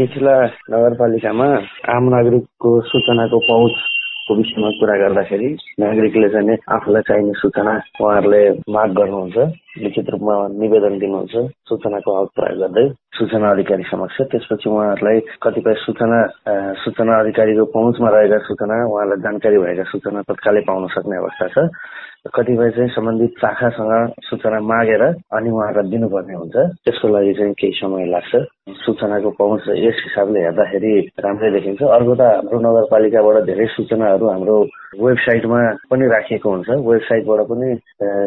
मिथिला 0.00 0.36
नगरपालिकामा 0.72 1.48
आम 1.96 2.04
नागरिकको 2.08 2.80
सूचनाको 2.88 3.38
पहुँच 3.48 3.76
विषयमा 4.30 4.70
कुरा 4.70 4.96
गर्दाखेरि 4.98 5.48
नागरिकले 5.80 6.28
चाहिँ 6.28 6.56
आफूलाई 6.68 7.02
चाहिने 7.02 7.32
सूचना 7.36 7.72
उहाँहरूले 8.00 8.42
माग 8.72 8.90
गर्नुहुन्छ। 8.90 9.36
लिखित 9.84 10.10
रूपमा 10.10 10.34
निवेदन 10.60 10.98
दिनुहुन्छ। 10.98 11.34
सूचनाको 11.68 12.10
हक 12.18 12.28
प्रयोग 12.36 12.58
गर्दै 12.62 12.86
सूचना 13.18 13.50
अधिकारी 13.50 13.84
समक्ष। 13.90 14.16
त्यसपछि 14.30 14.68
उहाँहरूलाई 14.70 15.18
कतिपय 15.42 15.74
सूचना 15.86 16.18
सूचना 16.84 17.18
अधिकारीको 17.20 17.64
पहुँचमा 17.74 18.08
रहेका 18.14 18.38
सूचना 18.48 18.76
उहाँलाई 18.86 19.22
जानकारी 19.26 19.58
भएका 19.58 19.84
सूचना 19.92 20.22
तत्कालै 20.28 20.60
पाउन 20.68 20.86
सक्ने 20.94 21.16
अवस्था 21.16 21.46
छ। 21.54 21.58
कतिपय 22.34 22.70
चाहिँ 22.76 22.90
सम्बन्धित 22.94 23.32
शाखासँग 23.40 23.92
सूचना 24.28 24.58
मागेर 24.60 25.02
अनि 25.38 25.50
उहाँहरूलाई 25.50 25.90
दिनुपर्ने 25.90 26.34
हुन्छ। 26.34 26.56
त्यसको 26.84 27.08
लागि 27.08 27.32
चाहिँ 27.38 27.54
केही 27.60 27.72
समय 27.78 28.06
लाग्छ। 28.14 28.32
सूचनाको 28.84 29.30
पहुँच 29.38 29.62
यस 29.86 29.98
हिसाबले 30.06 30.40
हेर्दाखेरि 30.44 30.92
राम्रै 31.24 31.50
देखिन्छ। 31.56 31.82
अर्को 31.82 32.14
त 32.18 32.22
हाम्रो 32.28 32.58
नगरपालिकाबाट 32.66 33.36
धेरै 33.48 33.66
सूचनाहरू 33.76 34.26
हाम्रो 34.28 34.56
वेबसाइटमा 34.98 35.60
पनि 35.90 36.04
राखिएको 36.14 36.48
हुन्छ। 36.50 36.68
वेबसाइटबाट 36.90 37.40
पनि 37.50 37.68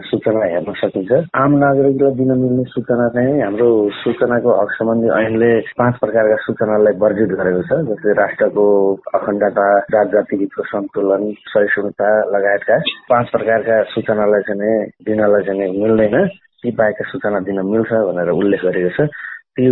सूचना 0.10 0.46
हेर्न 0.54 0.74
सकिन्छ। 0.82 1.12
आम 1.42 1.54
नागरिकलाई 1.58 2.14
दिन 2.14 2.32
मिल्ने 2.38 2.64
सूचना 2.70 3.08
चाहिँ 3.10 3.42
हाम्रो 3.42 3.68
सूचनाको 4.00 4.52
हक 4.62 4.72
सम्बन्धी 4.72 5.08
ऐनले 5.10 5.50
पाँच 5.74 5.96
प्रकारका 6.00 6.36
सूचनालाई 6.46 6.94
वर्जित 7.02 7.32
गरेको 7.40 7.62
छ 7.66 7.78
जस्तै 7.88 8.14
राष्ट्रको 8.14 8.66
अखण्डता 9.14 9.66
जात 9.90 10.08
जातिको 10.14 10.64
सन्तुलन 10.64 11.24
सहिष्णुता 11.50 12.10
लगायतका 12.34 12.78
पाँच 13.10 13.30
प्रकारका 13.30 13.82
सूचनालाई 13.94 14.42
चाहिँ 14.50 14.78
दिनलाई 15.02 15.44
चाहिँ 15.44 15.72
मिल्दैन 15.82 16.16
ती 16.62 16.72
बाहेकका 16.78 17.10
सूचना 17.10 17.40
दिन 17.50 17.66
मिल्छ 17.66 17.92
भनेर 18.10 18.30
उल्लेख 18.38 18.62
गरेको 18.62 18.92
छ। 18.98 19.10
ती 19.52 19.68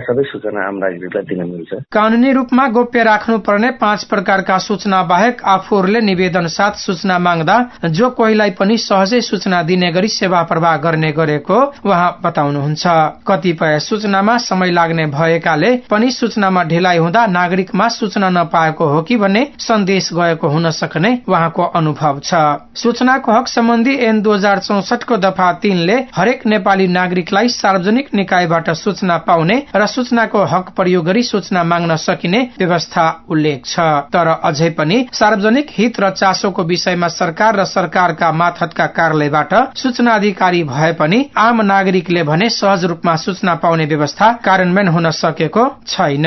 सबै 0.00 0.22
सूचना 0.24 0.60
आम 0.66 0.76
नागरिकलाई 0.78 1.24
दिन 1.28 1.40
मिल्छ। 1.46 1.78
कानूनी 1.92 2.30
रूपमा 2.32 2.66
गोप्य 2.68 3.02
राख्नु 3.04 3.38
पर्ने 3.38 3.70
पाँच 3.76 4.04
प्रकारका 4.04 4.56
सूचना 4.58 5.02
बाहेक 5.02 5.42
आफूहरूले 5.44 6.00
निवेदन 6.00 6.46
साथ 6.48 6.78
सूचना 6.80 7.18
माग्दा 7.18 7.56
जो 7.90 8.08
कोहीलाई 8.10 8.50
पनि 8.56 8.76
सहजै 8.78 9.20
सूचना 9.20 9.62
दिने 9.62 9.90
गरी 9.92 10.08
सेवा 10.10 10.42
प्रवाह 10.42 10.76
गर्ने 10.76 11.10
गरेको 11.12 11.58
उहाँ 11.84 12.10
बताउनुहुन्छ। 12.24 12.86
कतिपय 13.28 13.78
सूचनामा 13.80 14.36
समय 14.40 14.70
लाग्ने 14.70 15.06
भएकाले 15.12 15.74
पनि 15.90 16.10
सूचनामा 16.12 16.62
ढिलाइ 16.72 16.98
हुँदा 16.98 17.26
नागरिकमा 17.28 17.88
सूचना 17.90 18.30
नपाएको 18.30 18.88
हो 18.88 19.02
कि 19.02 19.16
भन्ने 19.16 19.44
सन्देश 19.60 20.08
गएको 20.14 20.48
हुन 20.48 20.70
सक्ने 20.72 21.12
उहाँको 21.28 21.68
अनुभव 21.76 22.20
छ। 22.24 22.40
सूचनाको 22.76 23.32
हक 23.32 23.48
सम्बन्धी 23.48 23.98
एन 24.00 24.22
दुई 24.22 24.36
हजार 24.36 24.58
चौसठको 24.60 25.16
दफा 25.18 25.52
तीनले 25.60 26.00
हरेक 26.16 26.46
नेपाली 26.46 26.88
नागरिकलाई 26.90 27.48
सार्वजनिक 27.50 28.14
निकायबाट 28.14 28.70
सूचना 28.78 29.08
सूचना 29.10 29.26
पाउने 29.26 29.56
र 29.74 29.86
सूचनाको 29.86 30.38
हक 30.38 30.68
प्रयोग 30.70 31.04
गरी 31.04 31.22
सूचना 31.22 31.62
माग्न 31.64 31.96
सकिने 31.98 32.40
व्यवस्था 32.58 33.04
उल्लेख 33.28 33.66
छ। 33.66 34.06
तर 34.06 34.26
अझै 34.38 34.70
पनि 34.70 35.06
सार्वजनिक 35.12 35.66
हित 35.70 36.00
र 36.00 36.10
चासोको 36.12 36.62
विषयमा 36.62 37.08
सरकार 37.10 37.56
र 37.56 37.64
सरकारका 37.66 38.30
माथतका 38.32 38.86
कार्यालयबाट 38.86 39.52
सूचना 39.74 40.14
अधिकारी 40.14 40.62
भए 40.64 40.92
पनि 40.92 41.18
आम 41.36 41.62
नागरिकले 41.62 42.22
भने 42.22 42.48
सहज 42.50 42.84
रूपमा 42.84 43.16
सूचना 43.16 43.54
पाउने 43.54 43.86
व्यवस्था 43.86 44.32
कार्यान्वयन 44.46 44.88
हुन 44.88 45.10
सकेको 45.10 45.66
छैन। 45.86 46.26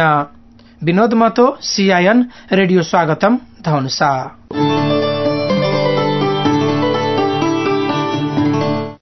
विनोद 0.84 1.14
मतो 1.14 1.46
सीआईएन 1.62 2.28
रेडियो 2.52 2.82
स्वागतम 2.84 3.40
धनुषा। 3.64 4.12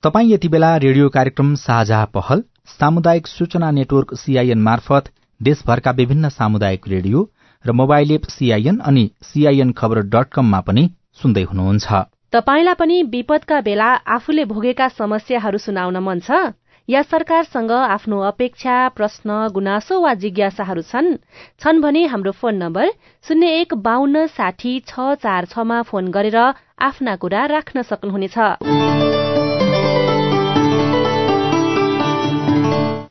तपाई 0.04 0.32
यति 0.34 0.48
बेला 0.48 0.76
रेडियो 0.78 1.10
कार्यक्रम 1.10 1.54
साझा 1.56 2.06
पहल 2.06 2.44
सामुदायिक 2.72 3.28
सूचना 3.28 3.72
नेटवर्क 3.72 4.14
सीआईएन 4.16 4.62
मार्फत 4.62 5.12
देशभरका 5.42 5.92
विभिन्न 5.92 6.30
सामुदायिक 6.30 6.88
रेडियो 6.88 7.20
र 7.66 7.72
मोबाइल 7.74 8.12
एप 8.12 8.24
सीआईएन 8.30 8.78
अनि 8.86 9.10
सीआईएन 9.24 9.72
खबर 9.72 10.02
डट 10.08 10.30
कममा 10.34 10.60
पनि 10.62 10.90
सुन्दै 11.22 11.44
हुनुहुन्छ। 11.44 12.02
तपाईँलाई 12.34 12.80
पनि 12.80 13.02
विपदका 13.12 13.60
बेला 13.62 13.90
आफूले 14.08 14.46
भोगेका 14.46 14.88
समस्याहरू 14.88 15.58
सुनाउन 15.58 15.98
मन 16.00 16.20
छ? 16.20 16.56
या 16.90 17.02
सरकारसँग 17.02 17.72
आफ्नो 17.72 18.20
अपेक्षा 18.20 18.76
प्रश्न 18.98 19.30
गुनासो 19.54 20.00
वा 20.02 20.14
जिज्ञासाहरू 20.14 20.82
छन्? 20.82 21.16
छन् 21.62 21.82
भने 21.82 22.06
हाम्रो 22.08 22.32
फोन 22.32 22.56
नम्बर 22.56 22.88
शून्य 23.28 23.48
एक 23.62 23.74
बान्न 23.86 24.26
साठी 24.34 24.74
छ 24.88 25.14
चार 25.22 25.46
छमा 25.46 25.82
फोन 25.84 26.12
गरेर 26.12 26.40
आफ्ना 26.82 27.16
कुरा 27.16 27.46
राख्न 27.46 27.82
सक्नुहुनेछ। 27.84 29.11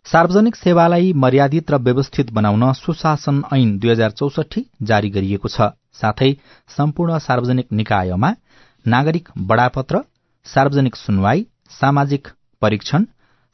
सार्वजनिक 0.07 0.57
सेवालाई 0.57 1.12
मर्यादित 1.14 1.71
र 1.71 1.76
व्यवस्थित 1.78 2.30
बनाउन 2.33 2.73
सुशासन 2.75 3.42
ऐन 3.52 3.76
दुई 3.78 3.90
हजार 3.90 4.11
चौसठी 4.11 4.64
जारी 4.83 5.11
गरिएको 5.11 5.49
छ। 5.49 5.69
साथै 5.92 6.30
सम्पूर्ण 6.69 7.19
सार्वजनिक 7.19 7.66
निकायमा 7.73 8.30
नागरिक 8.87 9.28
बडापत्र 9.47 10.00
सार्वजनिक 10.47 10.97
सुनवाई 10.97 11.47
सामाजिक 11.71 12.28
परीक्षण 12.62 13.04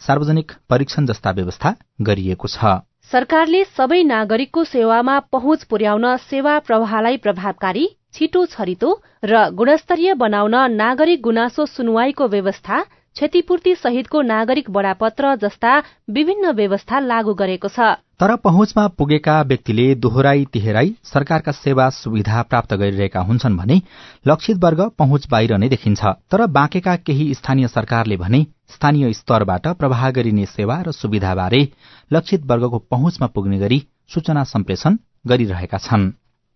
सार्वजनिक 0.02 0.52
परीक्षण 0.70 1.06
जस्ता 1.06 1.30
व्यवस्था 1.30 1.74
गरिएको 2.00 2.48
छ। 2.48 2.78
सरकारले 3.12 3.62
सबै 3.76 4.02
नागरिकको 4.04 4.64
सेवामा 4.66 5.18
पहुँच 5.32 5.64
पुर्याउन 5.64 6.16
सेवा 6.24 6.58
प्रवाहलाई 6.66 7.16
प्रभावकारी 7.24 7.86
छिटो 8.14 8.44
छरितो 8.46 8.90
र 9.24 9.48
गुणस्तरीय 9.52 10.14
बनाउन 10.16 10.54
नागरिक 10.74 11.20
गुनासो 11.22 11.66
सुनवाईको 11.66 12.28
व्यवस्था 12.28 12.84
क्षतिपूर्ति 13.16 13.74
सहितको 13.74 14.20
नागरिक 14.22 14.68
बडापत्र 14.70 15.34
जस्ता 15.36 15.72
विभिन्न 16.10 16.50
व्यवस्था 16.52 16.98
लागू 17.00 17.34
गरेको 17.34 17.68
छ। 17.68 17.94
तर 18.20 18.34
पहुँचमा 18.36 18.86
पुगेका 18.92 19.40
व्यक्तिले 19.42 19.94
दोहोराई 19.96 20.44
तिहेराई 20.52 20.92
सरकारका 21.04 21.52
सेवा 21.52 21.88
सुविधा 21.90 22.42
प्राप्त 22.42 22.74
गरिरहेका 22.74 23.20
हुन्छन् 23.20 23.56
भने 23.56 23.80
लक्षित 24.26 24.56
वर्ग 24.64 24.82
पहुँच 24.98 25.28
बाहिर 25.30 25.56
नै 25.56 25.68
देखिन्छ। 25.68 26.04
तर 26.30 26.46
बाँकेका 26.58 26.96
केही 26.98 27.32
स्थानीय 27.34 27.68
सरकारले 27.68 28.16
भने 28.16 28.42
स्थानीय 28.74 29.12
स्तरबाट 29.12 29.68
प्रवाह 29.80 30.10
गरिने 30.10 30.46
सेवा 30.46 30.80
र 30.82 30.92
सुविधाबारे 30.92 31.62
लक्षित 32.10 32.44
वर्गको 32.44 32.78
पहुँचमा 32.90 33.26
पुग्ने 33.32 33.58
गरी 33.58 33.82
सूचना 34.14 34.44
सम्प्रेषण 34.44 34.98
गरिरहेका 35.26 35.78
छन्। 35.78 36.10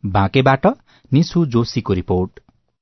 बाँकेबाट 0.05 0.67
निशु 1.13 1.47
जोशीको 1.47 1.93
रिपोर्ट। 1.95 2.41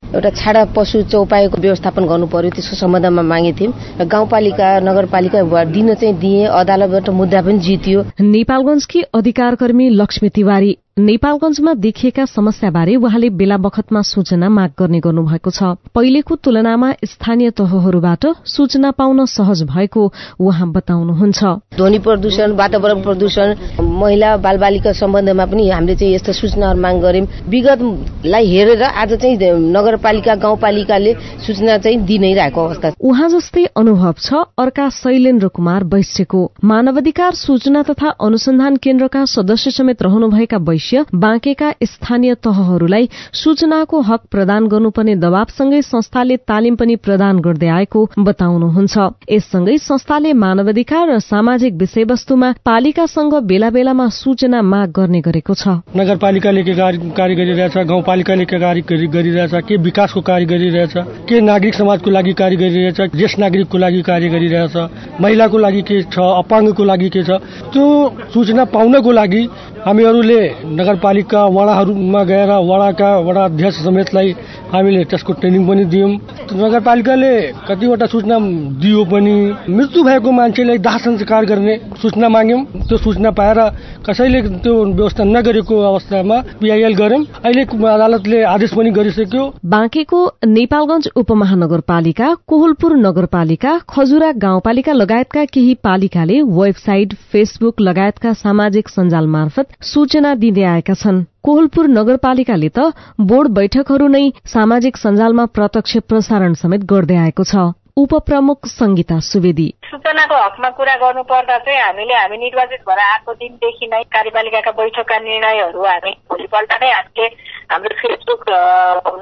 एउटा 0.08 0.30
छाडा 0.36 0.64
पशु 0.76 1.00
चौपाईको 1.12 1.60
व्यवस्थापन 1.60 2.04
गर्नु 2.10 2.26
पर्यो 2.34 2.50
त्यसको 2.50 2.76
सम्बन्धमा 2.76 3.22
मागेको 3.22 3.58
थियौँ 3.58 4.06
गाउँपालिका 4.08 4.68
नगरपालिका 4.80 5.64
दिन 5.74 5.94
चाहिँ 5.94 6.14
दिए 6.18 6.46
अदालतबाट 6.60 7.08
मुद्दा 7.20 7.42
पनि 7.44 7.58
जितियो। 7.68 8.04
नेपालगंजकी 8.32 9.02
अधिकार 9.14 9.54
कर्मी 9.60 9.88
लक्ष्मी 10.00 10.28
तिवारी 10.34 10.76
नेपालगंजमा 10.98 11.72
देखिएका 11.74 12.24
समस्याबारे 12.26 12.94
उहाँले 12.98 13.28
बेला 13.30 13.56
बखतमा 13.56 14.00
सूचना 14.02 14.48
माग 14.50 14.70
गर्ने 14.78 14.98
गर्नुभएको 15.00 15.50
छ। 15.50 15.62
पहिलेको 15.94 16.34
तुलनामा 16.34 16.90
स्थानीय 17.06 17.50
तहहरूबाट 17.54 18.26
सूचना 18.44 18.90
पाउन 18.98 19.24
सहज 19.30 19.62
भएको 19.70 20.02
उहाँ 20.42 20.66
बताउनुहुन्छ। 20.72 21.42
ध्वनि 21.78 21.98
प्रदूषण 22.02 22.52
वातावरण 22.58 23.02
प्रदूषण 23.02 23.54
महिला 23.78 24.36
बालबालिका 24.42 24.92
सम्बन्धमा 24.92 25.46
पनि 25.46 25.68
हामीले 25.70 25.94
चाहिँ 25.94 26.14
यस्ता 26.14 26.32
सूचनाहरू 26.32 26.80
माग 26.80 26.96
गर्यौं 26.98 27.26
विगतलाई 27.46 28.46
हेरेर 28.48 28.82
आज 28.82 29.14
चाहिँ 29.14 29.38
नगरपालिका 29.70 30.34
गाउँपालिकाले 30.34 31.14
सूचना 31.46 31.78
चाहिँ 31.78 32.02
दिनै 32.10 32.32
रहेको 32.34 32.64
अवस्था 32.64 32.92
उहाँ 33.00 33.28
जस्तै 33.28 33.64
अनुभव 33.78 34.14
छ 34.18 34.42
अर्का 34.58 34.88
शैलेन्द्र 34.98 35.48
कुमार 35.54 35.84
वैश्यको 35.94 36.42
मानवाधिकार 36.64 37.32
सूचना 37.36 37.82
तथा 37.86 38.16
अनुसन्धान 38.26 38.76
केन्द्रका 38.82 39.24
सदस्य 39.28 39.70
समेत 39.70 40.02
रहनुभएका 40.02 40.58
वैश्य 40.58 40.86
बाँकेका 41.14 41.70
स्थानीय 41.84 42.34
तहहरूलाई 42.34 43.08
सूचनाको 43.34 44.00
हक 44.00 44.20
प्रदान 44.30 44.66
गर्नुपर्ने 44.68 45.14
दबावसँगै 45.16 45.80
संस्थाले 45.82 46.36
तालिम 46.48 46.76
पनि 46.76 46.96
प्रदान 46.96 47.38
गर्दै 47.40 47.68
आएको 47.68 48.04
बताउनुहुन्छ। 48.18 48.96
यससँगै 49.30 49.76
संस्थाले 49.78 50.32
मानवाधिकार 50.34 51.08
र 51.08 51.18
सामाजिक 51.20 51.74
विषयवस्तुमा 51.74 52.52
पालिकासँग 52.64 53.34
बेला 53.44 53.70
बेलामा 53.70 54.08
सूचना 54.08 54.62
माग 54.62 54.88
गर्ने 54.90 55.20
गरेको 55.20 55.54
छ। 55.54 55.68
नगरपालिकाले 55.96 56.62
के 56.62 56.74
कार्य 56.74 57.34
गरिरहेछ 57.34 57.76
गाउँपालिकाले 57.88 58.44
के 58.44 58.58
कार्य 58.58 58.80
गरिरहेछ 59.08 59.54
के 59.68 59.76
विकासको 59.76 60.20
कार्य 60.20 60.44
गरिरहेछ 60.46 60.94
के 61.28 61.40
नागरिक 61.40 61.74
समाजको 61.74 62.10
लागि 62.10 62.32
कार्य 62.32 62.56
गरिरहेछ 62.56 63.00
ज्येष्ठ 63.16 63.38
नागरिकको 63.38 63.78
लागि 63.78 64.02
कार्य 64.02 64.28
गरिरहेछ 64.28 64.76
महिलाको 65.20 65.58
लागि 65.58 65.82
के 65.82 66.02
छ 66.02 66.18
अपाङ्गको 66.42 66.84
लागि 66.84 67.08
के 67.08 67.22
छ 67.22 67.40
त्यो 67.72 67.86
सूचना 68.34 68.64
पाउनको 68.74 69.12
लागि 69.12 69.42
हामीहरूले 69.78 70.40
नगरपालिका 70.78 71.44
वडाहरूमा 71.50 72.22
गएर 72.24 72.50
वडाका 72.64 73.10
वडा 73.26 73.44
अध्यक्ष 73.44 73.82
समेतलाई 73.84 74.32
हामीले 74.72 75.04
त्यसको 75.10 75.32
ट्रेनिङ 75.40 75.62
पनि 75.68 75.84
दियौँ। 75.92 76.10
नगरपालिकाले 76.52 77.32
कतिवटा 77.68 78.06
सूचना 78.06 78.38
दियो 78.82 79.04
पनि। 79.04 79.36
मृत्यु 79.68 80.02
भएको 80.04 80.30
मान्छेलाई 80.30 80.78
दाह 80.78 80.96
संस्कार 80.98 81.44
गर्ने 81.46 81.74
सूचना 82.02 82.28
माग्यौँ। 82.28 82.60
त्यो 82.88 82.96
सूचना 82.98 83.30
पाएर 83.30 83.58
कसैले 84.06 84.42
त्यो 84.58 84.74
व्यवस्था 84.84 85.24
नगरेको 85.26 85.74
अवस्थामा 85.90 86.40
पिआइएल 86.60 86.94
गर्यौँ 86.94 87.24
अहिले 87.44 87.62
अदालतले 87.88 88.42
आदेश 88.44 88.74
पनि 88.74 88.90
गरिसक्यो। 88.90 89.44
बाँकेको 89.64 90.20
नेपालगंज 90.46 91.08
उपमहानगरपालिका 91.16 92.28
कोहलपुर 92.46 92.96
नगरपालिका 92.98 93.72
खजुरा 93.88 94.30
गाउँपालिका 94.36 94.92
लगायतका 94.92 95.44
केही 95.44 95.74
पालिकाले 95.84 96.40
वेबसाइट 96.58 97.14
फेसबुक 97.32 97.80
लगायतका 97.80 98.32
सामाजिक 98.34 98.88
सञ्जाल 98.88 99.26
मार्फत 99.26 99.66
सूचना 99.84 100.34
दिँदै 100.34 100.64
आएका 100.64 100.94
छन्। 100.94 101.24
कोहलपुर 101.48 101.86
नगरपालिकाले 101.88 102.68
त 102.68 102.80
बोर्ड 103.28 103.52
बैठकहरू 103.58 104.06
नै 104.14 104.24
सामाजिक 104.52 104.96
सञ्जालमा 104.96 105.44
प्रत्यक्ष 105.56 106.00
प्रसारण 106.08 106.56
समेत 106.62 106.82
गर्दै 106.90 107.16
आएको 107.20 107.44
छ। 107.50 107.62
उपप्रमुख 107.96 108.66
संगीता 108.70 109.16
सुवेदी। 109.28 109.66
सूचनाको 109.84 110.36
हकमा 110.42 110.70
कुरा 110.76 110.96
गर्नु 110.96 111.22
पर्दा 111.30 111.56
चाहिँ 111.58 111.80
हामीले 111.80 112.14
हामी 112.14 112.36
निर्वाचित 112.36 112.84
भएर 112.88 113.00
आएको 113.04 113.32
दिनदेखि 113.40 113.86
नै 113.94 114.02
कार्यपालिकाका 114.16 114.72
बैठकका 114.80 115.18
निर्णयहरू 115.24 115.80
हामी 115.84 116.12
भोलिपल्ट 116.30 116.76
नै 116.82 116.90
हामीले 116.92 117.26
हाम्रो 117.72 117.96
फेसबुक 118.02 118.44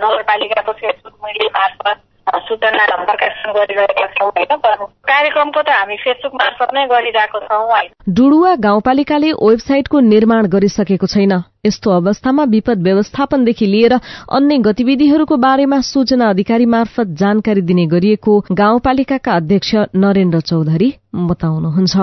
नगरपालिकाको 0.03 0.73
फेसबुक 0.83 1.15
मिडिया 1.25 1.49
मार्फत 1.59 1.99
सूचना 2.35 3.05
प्रकाशन 3.05 3.53
गरिरहेका 3.53 4.07
छौँ 4.07 4.29
होइन? 4.29 4.57
कार्यक्रमको 4.85 5.63
त 5.63 5.69
हामी 5.69 5.97
फेसबुक 5.97 6.35
मार्फत 6.35 6.69
नै 6.75 6.87
गरिरहेको 6.87 7.41
छौँ 7.41 7.67
होइन? 7.67 7.91
डुडुवा 8.09 8.55
गाउँपालिकाले 8.55 9.33
वेबसाइटको 9.33 10.01
निर्माण 10.01 10.47
गरिसकेको 10.47 11.07
छैन। 11.07 11.43
यस्तो 11.67 11.91
अवस्थामा 11.91 12.45
विपद 12.45 12.83
व्यवस्थापनदेखि 12.83 13.67
लिएर 13.67 13.93
अन्य 14.33 14.59
गतिविधिहरूको 14.59 15.37
बारेमा 15.37 15.81
सूचना 15.81 16.31
अधिकारी 16.31 16.67
मार्फत 16.67 17.07
जानकारी 17.07 17.61
दिने 17.61 17.87
गरिएको 17.87 18.45
गाउँपालिकाका 18.53 19.33
अध्यक्ष 19.33 19.75
नरेन्द्र 19.97 20.41
चौधरी 20.41 20.95
बताउनुहुन्छ। 21.15 21.97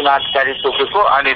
सूचना 0.00 0.14
अधिकारी 0.14 0.52
तोकेको 0.64 1.00
अनि 1.12 1.32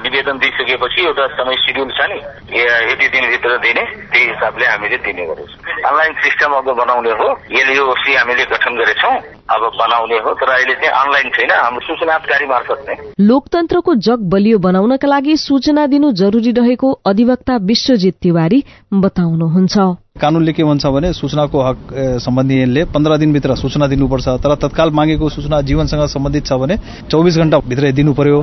निवेदन 0.00 0.38
दिइसकेपछि 0.40 1.00
एउटा 1.04 1.26
समय 1.36 1.56
सिड्युल 1.60 1.90
छ 1.92 2.08
नि 2.08 2.18
यति 2.56 3.08
दिनभित्र 3.08 3.56
दिने 3.60 3.84
त्यही 3.84 4.24
हिसाबले 4.24 4.66
हामीले 4.66 4.96
दिने 5.04 5.24
गरेछौँ 5.26 5.84
अनलाइन 5.84 6.12
सिस्टम 6.24 6.52
अब 6.56 6.70
बनाउने 6.80 7.12
हो 7.12 7.28
एलओसी 7.52 8.14
हामीले 8.16 8.44
गठन 8.52 8.72
गरेछौँ। 8.76 9.35
अब 9.46 9.62
बनाउने 9.78 10.16
हो 10.24 10.30
तर 10.34 10.50
अहिले 10.50 10.74
चाहिँ 10.74 10.92
अनलाइन 11.00 11.28
छैन। 11.30 11.50
हाम्रो 11.54 11.86
सूचना 11.86 12.14
अधिकारी 12.14 12.46
मार्फत 12.46 12.80
नै। 12.88 12.94
लोकतन्त्रको 13.20 13.94
जग 14.06 14.20
बलियो 14.32 14.58
बनाउनका 14.58 15.08
लागि 15.08 15.36
सूचना 15.38 15.86
दिनु 15.86 16.10
जरुरी 16.14 16.52
रहेको 16.52 16.90
अधिवक्ता 17.06 17.56
विश्वजित 17.62 18.14
तिवारी 18.22 18.64
बताउनुहुन्छ। 18.94 19.76
कानूनले 20.16 20.52
के 20.52 20.64
भन्छ 20.64 20.86
भने 20.86 21.12
सूचनाको 21.12 21.60
हक 21.60 21.78
सम्बन्धी 22.24 22.56
ऐनले 22.62 22.84
पन्ध्र 22.88 23.16
दिनभित्र 23.18 23.54
सूचना 23.54 23.86
दिनुपर्छ। 23.86 24.28
तर 24.40 24.54
तत्काल 24.56 24.90
मागेको 24.90 25.28
सूचना 25.28 25.60
जीवनसँग 25.60 26.04
सम्बन्धित 26.08 26.46
छ 26.46 26.52
भने 26.56 26.76
चौबिस 27.10 27.36
घण्टा 27.36 27.58
भित्रै 27.68 27.92
दिनु 27.92 28.12
पर्यो 28.16 28.38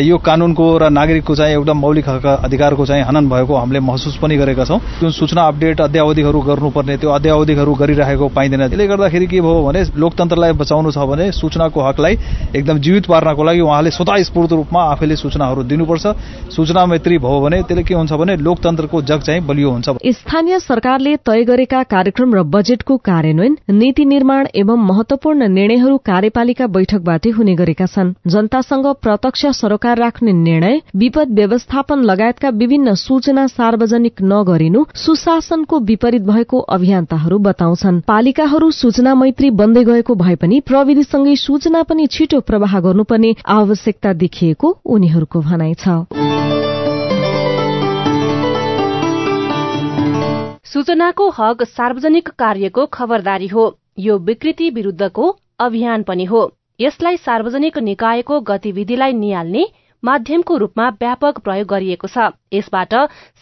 यो 0.00 0.18
कानूनको 0.18 0.66
र 0.78 0.90
नागरिकको 0.90 1.34
चाहिँ 1.34 1.54
एउटा 1.54 1.74
मौलिक 1.74 2.08
हक 2.08 2.26
अधिकारको 2.46 2.86
चाहिँ 2.86 3.02
हनन 3.02 3.28
भएको 3.28 3.54
हामीले 3.54 3.80
महसुस 3.82 4.16
पनि 4.22 4.36
गरेका 4.36 4.64
छौँ। 4.64 4.78
जुन 5.02 5.10
सूचना 5.10 5.42
अपडेट 5.42 5.80
अध्यावधिहरू 5.80 6.40
गर्नुपर्ने 6.40 6.96
त्यो 6.96 7.10
अध्यावधिहरू 7.10 7.74
गरिरहेको 7.74 8.28
पाइँदैन। 8.30 8.68
त्यसले 8.68 8.86
गर्दाखेरि 8.86 9.26
के 9.26 9.40
भयो 9.42 9.62
भने 9.66 9.84
लोकतन्त्रलाई 10.22 10.52
बचाउनु 10.54 10.90
छ 10.90 10.98
भने 11.02 11.30
सूचनाको 11.32 11.80
हकलाई 11.82 12.14
एकदम 12.56 12.78
जीवित 12.78 13.06
पार्नको 13.06 13.42
लागि 13.42 13.60
उहाँले 13.60 13.90
स्वतः 13.90 14.22
स्फूर्त 14.22 14.52
रूपमा 14.52 14.82
आफैले 14.92 15.16
सूचनाहरू 15.16 15.62
दिनुपर्छ। 15.62 16.06
सूचना 16.54 16.86
मैत्री 16.86 17.18
भयो 17.18 17.40
भने 17.40 17.62
त्यसले 17.62 17.82
के 17.82 17.94
हुन्छ 17.94 18.12
भने 18.12 18.36
लोकतन्त्रको 18.38 19.02
जग 19.02 19.20
चाहिँ 19.20 19.40
बलियो 19.42 19.70
हुन्छ। 19.70 19.88
स्थानीय 20.14 20.58
सरकार 20.60 20.80
सरकारले 20.82 21.16
तय 21.16 21.44
गरेका 21.44 21.82
कार्यक्रम 21.84 22.34
र 22.34 22.42
बजेटको 22.44 22.96
कार्यान्वयन 23.00 23.56
नीति 23.70 24.04
निर्माण 24.04 24.46
एवं 24.54 24.78
महत्वपूर्ण 24.82 25.48
निर्णयहरू 25.48 25.96
कार्यपालिका 25.98 26.66
बैठकबाटै 26.66 27.30
हुने 27.30 27.54
गरेका 27.54 27.86
छन्। 27.86 28.12
जनतासँग 28.26 28.86
प्रत्यक्ष 29.02 29.46
सरोकार 29.56 29.98
राख्ने 29.98 30.32
निर्णय 30.32 30.80
विपद 30.96 31.28
व्यवस्थापन 31.32 32.02
लगायतका 32.02 32.48
विभिन्न 32.52 32.94
सूचना 32.94 33.46
सार्वजनिक 33.48 34.22
नगरिनु 34.22 34.84
सुशासनको 34.96 35.78
विपरीत 35.80 36.22
भएको 36.22 36.58
अभियन्ताहरू 36.68 37.38
बताउँछन्। 37.40 38.00
पालिकाहरू 38.06 38.70
सूचना 38.72 39.14
मैत्री 39.14 39.50
बन्दै 39.50 39.84
गएको 39.84 40.11
भए 40.14 40.34
पनि 40.34 40.60
प्रविधिसँगै 40.60 41.36
सूचना 41.36 41.82
पनि 41.82 42.06
छिटो 42.06 42.40
प्रवाह 42.40 42.80
गर्नुपर्ने 42.80 43.34
आवश्यकता 43.46 44.12
देखिएको 44.12 44.68
उनीहरूको 44.86 45.40
भनाइ 45.40 45.74
छ। 45.74 45.88
सूचनाको 50.64 51.28
हक 51.30 51.62
सार्वजनिक 51.62 52.28
कार्यको 52.28 52.86
खबरदारी 52.86 53.46
हो। 53.46 53.78
यो 53.98 54.18
विकृति 54.18 54.70
विरूद्धको 54.70 55.38
अभियान 55.60 56.02
पनि 56.02 56.24
हो। 56.24 56.40
यसलाई 56.80 57.16
सार्वजनिक 57.16 57.78
निकायको 57.78 58.40
गतिविधिलाई 58.40 59.12
निहाल्ने 59.12 59.64
माध्यमको 60.04 60.56
रूपमा 60.56 60.88
व्यापक 60.88 61.38
प्रयोग 61.38 61.68
गरिएको 61.68 62.08
छ। 62.08 62.32
यसबाट 62.52 62.94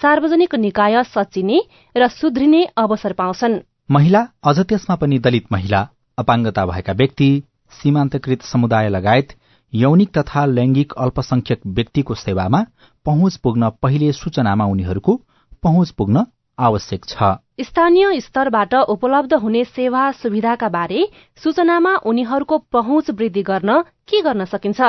सार्वजनिक 0.03 0.55
निकाय 0.55 1.03
सच्चिने 1.05 1.61
र 1.97 2.09
सुध्रिने 2.09 2.65
अवसर 2.77 3.13
पाउँछन्। 3.13 3.59
महिला 3.91 4.27
अझ 4.45 4.59
त्यसमा 4.61 4.97
पनि 4.97 5.19
दलित 5.19 5.47
महिला 5.53 5.89
अपाङ्गता 6.19 6.67
भएका 6.67 6.93
व्यक्ति 6.93 7.31
सीमान्तकृत 7.73 8.43
समुदाय 8.43 8.89
लगायत 8.89 9.29
यौनिक 9.73 10.11
तथा 10.19 10.45
लैंगिक 10.47 10.93
अल्पसंख्यक 10.99 11.61
व्यक्तिको 11.67 12.15
सेवामा 12.15 12.65
पहुँच 13.07 13.37
पुग्न 13.37 13.71
पहिले 13.83 14.13
सूचनामा 14.13 14.65
उनीहरूको 14.65 15.15
पहुँच 15.63 15.91
पुग्न 15.91 16.25
आवश्यक 16.59 17.05
छ। 17.05 17.23
स्थानीय 17.61 18.21
स्तरबाट 18.21 18.75
उपलब्ध 18.75 19.35
हुने 19.35 19.65
सेवा 19.65 20.11
सुविधाका 20.13 20.69
बारे 20.69 21.07
सूचनामा 21.37 21.95
उनीहरूको 22.05 22.59
पहुँच 22.59 23.11
वृद्धि 23.11 23.43
गर्न 23.43 23.81
के 24.09 24.23
गर्न 24.23 24.45
सकिन्छ? 24.45 24.81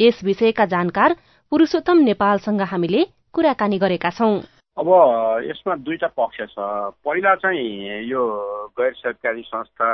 यस 0.00 0.20
विषयका 0.24 0.64
जानकार 0.64 1.16
पुरूषोत्तम 1.52 1.98
नेपालसँग 1.98 2.60
हामीले 2.62 3.04
कुराकानी 3.32 3.78
गरेका 3.78 4.10
छौं। 4.10 4.40
अब 4.78 4.88
यसमा 5.44 5.74
दुईटा 5.74 6.06
पक्ष 6.06 6.38
छ। 6.54 6.56
पहिला 7.02 7.34
चाहिँ 7.34 8.08
यो 8.08 8.22
गैर 8.78 8.92
सरकारी 8.96 9.42
संस्था 9.42 9.88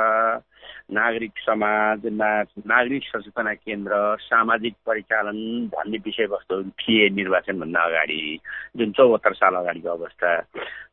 नागरिक 0.89 1.31
समाज 1.37 2.05
नागरिक 2.05 3.03
सचेतना 3.03 3.53
केन्द्र 3.53 3.93
सामाजिक 4.21 4.73
परिचालन 4.85 5.37
भन्ने 5.73 5.97
विषयवस्तुहरू 5.97 6.69
थिए 6.79 7.09
निर्वाचनभन्दा 7.09 7.81
अगाडि 7.81 8.39
जुन 8.77 8.91
चौहत्तर 8.91 9.33
साल 9.33 9.55
अगाडिको 9.55 9.89
अवस्था। 9.89 10.29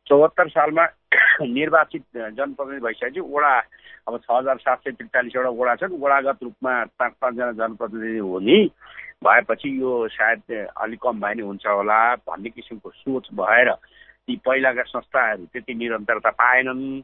चौहत्तर 0.09 0.49
सालमा 0.49 0.85
निर्वाचित 1.41 2.03
जनप्रतिनिधि 2.17 2.85
भइसकेपछि 2.85 3.19
वडा 3.19 3.53
अब 4.07 4.17
छ 4.17 4.31
हजार 4.31 4.57
सात 4.57 4.77
सय 4.83 4.91
त्रिचालिसवटा 4.97 5.49
वडा 5.61 5.75
छन् 5.75 6.01
वडागत 6.01 6.43
रूपमा 6.43 6.73
पाँच 6.99 7.13
पाँचजना 7.21 7.51
जनप्रतिनिधि 7.61 8.17
हुने 8.17 8.59
भएपछि 9.23 9.69
यो 9.81 10.07
सायद 10.09 10.67
अलिक 10.81 10.99
कम 11.03 11.21
भए 11.21 11.33
नि 11.33 11.41
हुन्छ 11.41 11.65
होला 11.67 12.03
भन्ने 12.27 12.49
किसिमको 12.49 12.89
सोच 12.89 13.29
भएर 13.37 13.71
ती 14.25 14.35
पहिलाका 14.45 14.83
संस्थाहरू 14.89 15.45
त्यति 15.53 15.73
निरन्तरता 15.73 16.29
पाएनन्। 16.41 17.01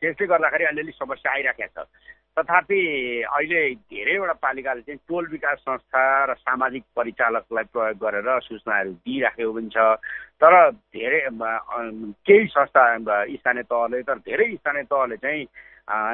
त्यसले 0.00 0.26
गर्दाखेरि 0.26 0.64
अलिअलि 0.64 0.92
समस्या 0.92 1.32
आइराखेको 1.32 1.84
छ। 1.84 1.86
तथापि 2.38 2.80
अहिले 3.22 3.60
धेरैवटा 3.90 4.32
पालिकाले 4.40 4.80
चाहिँ 4.80 5.00
टोल 5.08 5.26
विकास 5.30 5.58
संस्था 5.60 6.02
र 6.24 6.34
सामाजिक 6.40 6.84
परिचालकलाई 6.96 7.64
प्रयोग 7.74 7.98
गरेर 8.00 8.28
सूचनाहरू 8.40 8.92
दिइराखेको 9.04 9.52
पनि 9.52 9.68
छ। 9.74 9.78
तर 10.40 10.54
धेरै 10.96 11.20
केही 11.30 12.46
संस्था 12.48 12.84
स्थानीय 13.36 13.62
तहले 13.68 14.02
तर 14.08 14.18
धेरै 14.24 14.48
स्थानीय 14.56 14.82
तहले 14.88 15.16
चाहिँ 15.20 15.44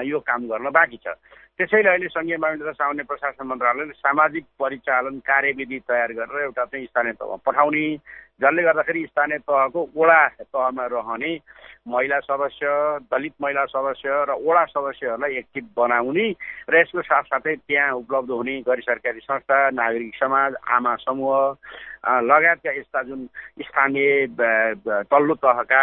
यो 0.08 0.18
काम 0.24 0.48
गर्न 0.50 0.70
बाँकी 0.72 0.98
छ। 1.04 1.14
त्यसैले 1.56 1.88
अहिले 1.88 2.08
सङ्घीय 2.12 2.36
मामिला 2.36 2.64
तथा 2.64 2.72
सामान्य 2.80 3.02
प्रशासन 3.08 3.46
मन्त्रालयले 3.46 3.92
सामाजिक 3.96 4.44
परिचालन 4.60 5.18
कार्यविधि 5.24 5.78
तयार 5.88 6.12
गरेर 6.12 6.42
एउटा 6.42 6.64
चाहिँ 6.64 6.86
स्थानीय 6.86 7.12
तहमा 7.20 7.36
पठाउने 7.46 7.86
जसले 8.40 8.62
गर्दाखेरि 8.62 9.04
स्थानीय 9.06 9.38
तहको 9.40 9.80
वडा 9.96 10.20
तहमा 10.44 10.86
रहने 10.86 11.32
महिला 11.88 12.18
सदस्य 12.20 12.68
दलित 13.08 13.32
महिला 13.40 13.64
सदस्य 13.66 14.24
र 14.28 14.36
वडा 14.38 14.64
सदस्यहरूलाई 14.66 15.36
एक्टिभ 15.38 15.64
बनाउने 15.76 16.26
र 16.68 16.76
यसको 16.76 17.02
साथसाथै 17.02 17.54
त्यहाँ 17.56 17.92
उपलब्ध 17.96 18.30
हुने 18.30 18.60
गैर 18.60 18.80
सरकारी 18.82 19.20
संस्था 19.22 19.58
नागरिक 19.72 20.14
समाज 20.14 20.54
आमा 20.68 20.94
समूह 21.00 22.20
लगायतका 22.22 22.72
यस्ता 22.72 23.02
जुन 23.02 23.24
स्थानीय 23.62 24.26
तल्लो 25.08 25.34
तहका 25.40 25.82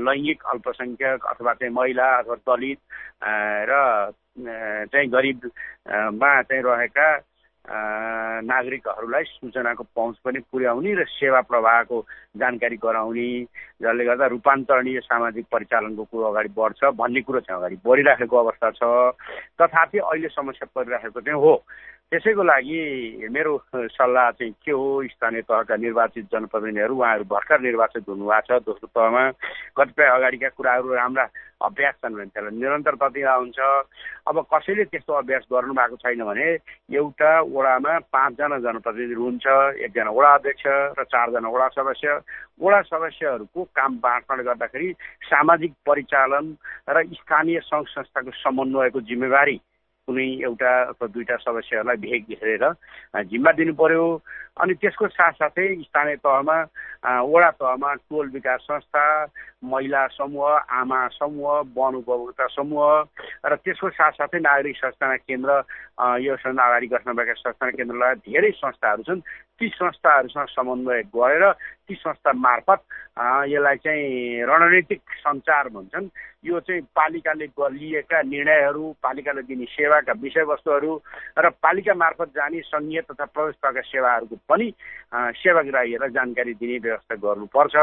लैङ्गिक 0.00 0.42
अल्पसङ्ख्यक 0.48 1.26
अथवा 1.26 1.54
चाहिँ 1.54 1.74
महिला 1.74 2.08
अथवा 2.16 2.36
दलित 2.46 2.78
र 3.68 3.82
चाहिँ 4.88 5.08
गरिबमा 5.10 6.32
चाहिँ 6.42 6.62
रहेका 6.62 7.08
नागरिकहरूलाई 7.64 9.24
सूचनाको 9.24 9.84
पहुँच 9.94 10.16
पनि 10.24 10.38
पुर्याउने 10.50 10.94
र 10.98 11.04
सेवा 11.06 11.40
प्रवाहको 11.46 11.96
जानकारी 12.42 12.76
गराउने 12.82 13.28
जसले 13.82 14.04
गर्दा 14.04 14.26
रूपान्तरणीय 14.34 15.00
सामाजिक 15.00 15.46
परिचालनको 15.52 16.04
कुरो 16.10 16.24
अगाडि 16.30 16.50
बढ्छ 16.58 16.90
भन्ने 16.98 17.20
कुरो 17.22 17.40
चाहिँ 17.40 17.58
अगाडि 17.58 17.76
बढिराखेको 17.86 18.36
अवस्था 18.36 18.70
छ। 18.70 18.82
तथापि 19.62 19.98
अहिले 19.98 20.28
समस्या 20.28 20.66
परिराखेको 20.74 21.20
चाहिँ 21.20 21.38
हो। 21.38 21.54
त्यसैको 22.10 22.42
लागि 22.42 23.28
मेरो 23.30 23.52
सल्लाह 23.72 24.30
चाहिँ 24.36 24.52
के 24.52 24.72
हो? 24.72 25.02
स्थानीय 25.06 25.42
तहका 25.46 25.76
निर्वाचित 25.76 26.24
जनप्रतिनिधिहरू 26.34 26.94
उहाँहरू 26.98 27.24
भर्खर 27.24 27.60
निर्वाचित 27.62 28.04
हुनुभएको 28.08 28.58
छ 28.58 28.62
दोस्रो 28.66 28.88
तहमा। 28.90 29.22
कतिपय 29.78 30.06
अगाडिका 30.18 30.48
कुराहरू 30.58 30.94
राम्रा 30.94 31.24
अभ्यास 31.68 31.94
छन् 32.02 32.14
भने 32.14 32.26
त्यसलाई 32.26 32.58
निरन्तरता 32.58 33.34
हुन्छ। 33.34 33.58
अब 34.28 34.36
कसैले 34.54 34.84
त्यस्तो 34.84 35.12
अभ्यास 35.12 35.42
गर्नु 35.52 35.74
भएको 35.74 35.96
छैन 35.96 36.24
भने 36.24 36.48
एउटा 36.94 37.32
वडामा 37.40 37.98
पाँचजना 38.12 38.58
जनप्रतिनिधि 38.58 39.14
हुन्छ 39.14 39.46
एकजना 39.86 40.10
वडा 40.10 40.30
अध्यक्ष 40.34 40.64
र 40.98 41.04
चारजना 41.04 41.48
वडा 41.48 41.68
सदस्य। 41.76 42.08
वडा 42.62 42.80
सदस्यहरूको 42.82 43.60
काम 43.74 43.90
बाँड्नाले 43.98 44.42
गर्दाखेरि 44.44 44.88
सामाजिक 45.26 45.72
परिचालन 45.86 46.46
र 46.88 46.96
स्थानीय 47.14 47.60
सङ्घ 47.60 47.86
संस्थाको 47.88 48.30
समन्वयको 48.30 49.00
जिम्मेवारी 49.00 49.56
कुनै 50.08 50.28
एउटा 50.42 50.70
अथवा 50.90 51.06
दुईवटा 51.14 51.36
सदस्यहरूलाई 51.46 51.96
भेग 52.04 52.22
घेरेर 52.34 52.64
जिम्मा 53.30 53.52
दिनु 53.58 53.74
पर्यो 53.78 54.06
अनि 54.60 54.74
त्यसको 54.82 55.08
साथसाथै 55.14 55.66
स्थानीय 55.86 56.16
तहमा 56.26 56.56
वडा 57.32 57.50
तहमा 57.60 57.92
टोल 58.10 58.26
विकास 58.34 58.66
संस्था 58.66 59.04
महिला 59.72 60.06
समूह 60.18 60.74
आमा 60.80 61.00
समूह 61.18 61.54
वन 61.78 61.94
उपभोक्ता 62.02 62.46
समूह 62.56 62.90
र 63.46 63.56
त्यसको 63.62 63.90
साथसाथै 64.00 64.40
नागरिक 64.42 64.76
संस्थाना 64.76 65.16
केन्द्र 65.22 65.62
योसँग 66.26 66.58
अगाडि 66.66 66.86
गठन 66.92 67.12
भएका 67.16 67.34
संस्थाना 67.38 67.72
केन्द्रलाई 67.78 68.14
धेरै 68.26 68.50
संस्थाहरू 68.58 69.02
छन्। 69.08 69.22
ती 69.62 69.68
संस्थाहरूसँग 69.70 70.46
समन्वय 70.50 71.02
गरेर 71.14 71.44
ती 71.86 71.94
संस्था 71.94 72.32
मार्फत 72.34 72.82
यसलाई 73.46 73.76
चाहिँ 73.76 74.42
रणनीतिक 74.42 75.00
सञ्चार 75.22 75.68
भन्छन्। 75.70 76.08
यो 76.42 76.58
चाहिँ 76.66 76.82
पालिकाले 76.90 77.46
लिएका 77.46 78.22
निर्णयहरू 78.26 78.82
पालिकाले 79.02 79.42
दिने 79.46 79.64
सेवाका 79.70 80.12
विषयवस्तुहरू 80.18 80.92
र 81.38 81.48
पालिका 81.62 81.94
मार्फत 81.94 82.28
जाने 82.34 82.60
सङ्घीय 82.66 83.00
तथा 83.06 83.24
प्रदेश 83.30 83.54
तहका 83.62 83.80
सेवाहरूको 83.86 84.36
पनि 84.50 84.66
सेवाग्राहीहरूलाई 85.38 86.10
जानकारी 86.10 86.54
दिने 86.58 86.78
व्यवस्था 86.82 87.14
गर्नुपर्छ। 87.22 87.76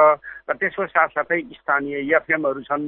र 0.50 0.54
त्यसको 0.60 0.86
साथसाथै 0.92 1.42
स्थानीय 1.56 1.96
एफएमहरू 2.20 2.62
छन् 2.68 2.88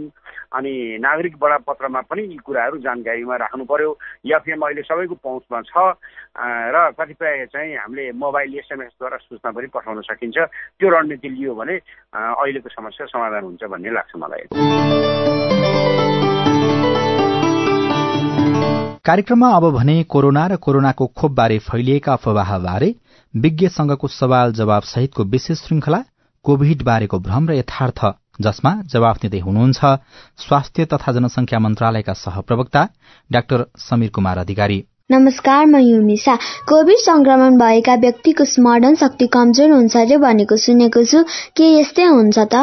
अनि 0.52 0.74
नागरिक 1.00 1.38
बडापत्रमा 1.40 2.02
पनि 2.12 2.24
यी 2.28 2.38
कुराहरू 2.44 2.78
जानकारीमा 2.84 3.36
राख्नु 3.40 3.64
पर्यो 3.72 3.90
एफएम 4.28 4.62
अहिले 4.68 4.84
सबैको 4.84 5.16
पहुँचमा 5.24 5.62
छ 5.72 5.96
र 6.76 6.78
कतिपय 7.00 7.46
चाहिँ 7.54 7.76
हामीले 7.78 8.12
मोबाइल 8.12 8.60
एसएमएसद्वारा 8.82 9.18
सूचना 9.18 9.52
पनि 9.52 9.68
पठाउन 9.68 10.02
सकिन्छ। 10.02 10.38
त्यो 10.80 10.90
रणनीति 10.90 11.30
लियो 11.30 11.54
भने 11.56 11.76
अहिलेको 12.14 12.70
समस्या 12.70 13.06
समाधान 13.06 13.44
हुन्छ 13.44 13.64
भन्ने 13.64 13.90
लाग्छ 13.92 14.12
मलाई। 14.18 14.44
कार्यक्रममा 19.06 19.50
अब 19.50 19.66
भने 19.74 20.04
कोरोना 20.04 20.48
र 20.48 20.56
कोरोनाको 20.56 21.08
खोपबारे 21.08 21.58
फैलिएका 21.60 22.14
अफवाहबारे 22.14 22.90
विज्ञसँगको 23.34 24.08
सवाल 24.08 24.54
जवाब 24.54 24.84
सहितको 24.84 25.24
विशेष 25.24 25.58
श्रृंखला 25.58 26.04
कोभिड 26.46 26.84
बारेको 26.84 27.20
भ्रम 27.20 27.50
र 27.50 27.54
यथार्थ 27.54 28.00
जसमा 28.42 28.72
जवाफ 28.86 29.22
दिँदै 29.22 29.40
हुनुहुन्छ 29.40 29.80
स्वास्थ्य 30.38 30.86
तथा 30.86 31.12
जनसंख्या 31.12 31.60
मन्त्रालयका 31.60 32.14
सहप्रवक्ता 32.14 32.88
डाक्टर 33.32 33.66
समीर 33.78 34.10
कुमार 34.10 34.38
अधिकारी। 34.38 34.80
नमस्कार 35.10 35.66
म 35.66 35.76
युनिसा 35.76 36.36
कोभिड 36.70 36.98
संक्रमण 36.98 37.56
भएका 37.60 37.96
व्यक्तिको 38.04 38.44
स्मरण 38.48 38.94
शक्ति 38.96 39.26
कमजोर 39.28 39.72
हुन्छ 39.72 39.98
अरे 39.98 40.18
भनेको 40.18 40.56
सुनेको 40.56 41.04
छु। 41.04 41.24
के 41.52 41.68
यस्तै 41.80 42.04
हुन्छ 42.04 42.38
त? 42.40 42.56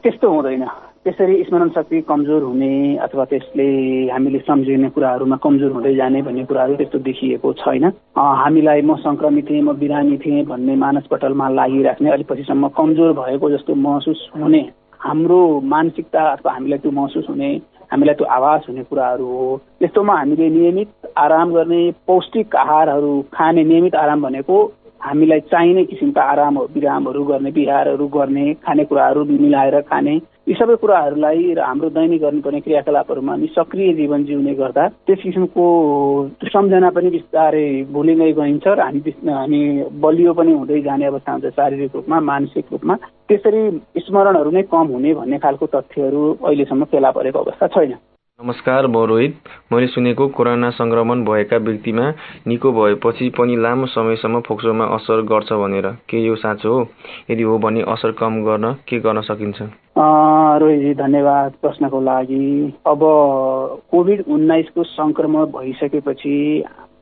त्यस्तो 0.00 0.30
हुँदैन। 0.30 0.64
त्यसरी 1.04 1.36
स्मरण 1.44 1.68
शक्ति 1.76 2.00
कमजोर 2.08 2.42
हुने 2.42 2.72
अथवा 3.04 3.24
त्यसले 3.32 3.68
हामीले 4.08 4.38
सम्झिने 4.48 4.88
कुराहरूमा 4.96 5.36
कमजोर 5.36 5.72
हुँदै 5.72 5.94
जाने 5.94 6.22
भन्ने 6.22 6.44
कुराहरू 6.48 6.74
त्यस्तो 6.80 6.98
देखिएको 7.04 7.52
छैन। 7.60 7.84
हामीलाई 8.16 8.80
म 8.80 8.96
सङ्क्रमित 9.04 9.50
थिएँ 9.50 9.62
म 9.62 9.76
बिरामी 9.76 10.16
थिएँ 10.24 10.44
भन्ने 10.48 10.76
मानसपटलमा 10.80 11.48
लागिराख्ने 11.60 12.10
अलिक 12.10 12.26
पछिसम्म 12.32 12.68
कमजोर 12.72 13.12
भएको 13.20 13.50
जस्तो 13.52 13.74
महसुस 13.84 14.28
हुने 14.40 14.64
हाम्रो 15.04 15.40
मानसिकता 15.76 16.28
अथवा 16.32 16.52
हामीलाई 16.52 16.78
त्यो 16.78 16.90
महसुस 17.00 17.26
हुने 17.30 17.50
हामीलाई 17.92 18.14
त्यो 18.14 18.26
आभास 18.26 18.66
हुने 18.68 18.82
कुराहरू 18.82 19.26
हो। 19.26 19.56
त्यस्तोमा 19.80 20.14
हामीले 20.14 20.48
नियमित 20.50 20.88
आराम 21.18 21.52
गर्ने 21.52 21.80
पौष्टिक 22.06 22.56
आहारहरू 22.56 23.12
खाने 23.34 23.64
नियमित 23.64 23.94
आराम 23.94 24.22
भनेको 24.22 24.56
हामीलाई 25.02 25.40
चाहिने 25.40 25.84
किसिमका 25.84 26.22
आराम 26.22 26.58
विरामहरू 26.74 27.24
गर्ने 27.24 27.50
बिहारहरू 27.50 28.06
गर्ने 28.08 28.54
खानेकुराहरू 28.66 29.24
मिलाएर 29.24 29.80
खाने 29.80 30.18
यी 30.46 30.54
सबै 30.54 30.74
कुराहरूलाई 30.78 31.58
र 31.58 31.60
हाम्रो 31.60 31.88
दैनिक 31.90 32.20
गर्नुपर्ने 32.22 32.60
क्रियाकलापहरूमा 32.62 33.32
हामी 33.32 33.46
सक्रिय 33.50 33.92
जीवन 33.98 34.24
जिउने 34.24 34.54
गर्दा 34.54 34.84
त्यस 35.06 35.18
किसिमको 35.22 35.64
सम्झना 36.54 36.90
पनि 36.94 37.10
बिस्तारै 37.10 37.66
भुलिँदै 37.90 38.30
गइन्छ 38.38 38.66
र 38.68 38.80
हामी 38.80 39.00
हामी 39.26 39.60
बलियो 40.06 40.32
पनि 40.38 40.52
हुँदै 40.52 40.80
जाने 40.86 41.06
अवस्था 41.06 41.32
हुन्छ 41.32 41.50
शारीरिक 41.50 41.96
रूपमा 41.96 42.20
मानसिक 42.30 42.66
रूपमा। 42.72 42.94
त्यसरी 43.26 43.62
स्मरणहरू 44.06 44.50
नै 44.50 44.62
कम 44.70 44.86
हुने 44.94 45.14
भन्ने 45.18 45.38
खालको 45.42 45.66
तथ्यहरू 45.74 46.22
अहिलेसम्म 46.46 46.84
फेला 46.94 47.10
परेको 47.10 47.38
अवस्था 47.38 47.66
छैन। 47.74 47.98
नमस्कार 48.40 48.86
म 48.86 48.96
रोहित। 49.08 49.36
मैले 49.72 49.86
सुनेको 49.86 50.26
कोरोना 50.28 50.68
संक्रमण 50.70 51.24
भएका 51.24 51.56
व्यक्तिमा 51.56 52.08
निको 52.46 52.72
भएपछि 52.72 53.28
पनि 53.32 53.56
लामो 53.56 53.86
समयसम्म 53.86 54.40
फोक्सोमा 54.48 54.84
असर 54.94 55.22
गर्छ 55.24 55.52
भनेर। 55.52 55.86
के 56.08 56.20
यो 56.20 56.34
साँचो 56.36 56.72
हो? 56.72 56.80
यदि 57.30 57.42
हो 57.42 57.58
भने 57.58 57.82
असर 57.88 58.12
कम 58.20 58.36
गर्न 58.44 58.72
के 58.88 58.98
गर्न 59.00 59.20
सकिन्छ? 59.24 59.62
रोहितजी 60.60 60.92
धन्यवाद 60.94 61.52
प्रश्नको 61.62 62.00
लागि। 62.00 62.74
अब 62.86 63.00
कोभिड 63.90 64.24
उन्नाइसको 64.28 64.82
संक्रमण 64.84 65.44
भइसकेपछि 65.56 66.36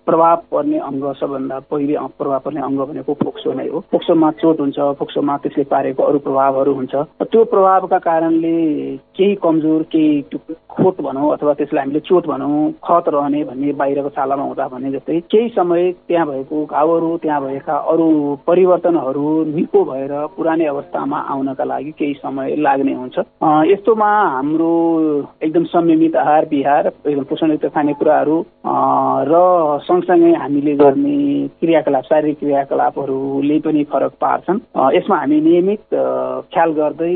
प्रभाव 0.07 0.37
पर्ने 0.53 0.79
अङ्ग 0.89 1.05
सबभन्दा 1.21 1.59
पहिले 1.71 1.97
प्रभाव 2.19 2.41
पर्ने 2.45 2.61
अङ्ग 2.61 2.81
भनेको 2.89 3.15
फोक्सो 3.23 3.53
नै 3.53 3.69
हो। 3.69 3.81
फोक्सोमा 3.93 4.31
चोट 4.41 4.61
हुन्छ 4.61 4.79
फोक्सोमा 4.99 5.37
त्यसले 5.43 5.65
पारेको 5.73 6.03
अरू 6.03 6.19
प्रभावहरू 6.27 6.75
हुन्छ। 6.75 6.95
त्यो 7.25 7.45
प्रभावका 7.53 7.99
कारणले 7.99 8.57
केही 9.17 9.35
कमजोर 9.43 9.83
केही 9.93 10.23
खोट 10.75 11.01
भनौँ 11.01 11.33
अथवा 11.33 11.53
त्यसलाई 11.55 11.83
हामीले 11.83 12.01
चोट 12.01 12.27
भनौँ 12.27 12.71
खत 12.85 13.09
रहने 13.15 13.43
भन्ने 13.45 13.73
बाहिरको 13.81 14.11
छालामा 14.17 14.45
हुँदा 14.45 14.67
भने 14.69 14.91
जस्तै 14.93 15.21
केही 15.31 15.49
समय 15.57 15.93
त्यहाँ 16.09 16.27
भएको 16.27 16.65
घाउहरू 16.67 17.17
त्यहाँ 17.23 17.41
भएका 17.43 17.77
अरू 17.93 18.09
परिवर्तनहरू 18.47 19.29
निको 19.55 19.85
भएर 19.85 20.13
पुरानै 20.37 20.67
अवस्थामा 20.67 21.19
आउनका 21.33 21.65
लागि 21.65 21.93
केही 21.99 22.15
समय 22.21 22.57
लाग्ने 22.59 22.95
हुन्छ। 22.95 23.19
यस्तोमा 23.71 24.11
हाम्रो 24.35 24.73
एकदम 25.43 25.65
संयमित 25.73 26.17
आहार 26.17 26.45
विहार 26.51 26.93
एकदम 27.07 27.25
पोषणयुक्त 27.31 27.67
खानेकुराहरू 27.75 28.37
र 29.31 29.35
सँगसँगै 29.95 30.33
हामीले 30.35 30.75
गर्ने 30.75 31.17
क्रियाकलाप 31.61 32.05
शारीरिक 32.05 32.39
क्रियाकलापहरूले 32.39 33.59
पनि 33.59 33.83
फरक 33.85 34.13
पार्छन्। 34.21 34.59
यसमा 34.95 35.17
हामी 35.17 35.41
नियमित 35.41 35.83
ख्याल 36.55 36.71
गर्दै 36.73 37.15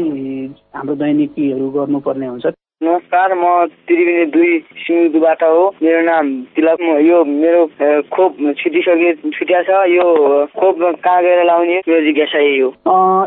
हाम्रो 0.74 0.94
दैनिकीहरू 0.94 1.70
गर्नुपर्ने 1.70 2.26
हुन्छ। 2.26 2.46
नमस्कार 2.82 3.32
म 3.34 3.44
त्रिवेणी 3.90 4.24
दुई 4.30 4.58
सिउँदुबाट 4.78 5.42
हो। 5.42 5.62
मेरो 5.82 6.00
नाम 6.06 6.28
तिलक 6.56 6.80
यो 7.02 7.22
मेरो 7.26 7.64
खोप 8.06 8.36
छुटिसके 8.58 9.12
छुट्या 9.30 9.62
छ। 9.66 9.80
यो 9.90 10.04
खोप 10.54 10.76
कहाँ 11.04 11.22
गएर 11.22 11.42
लाउने? 11.46 11.78
मेरो 11.88 12.00
जिज्ञासा 12.04 12.38
यही 12.38 12.58
हो। 12.58 12.68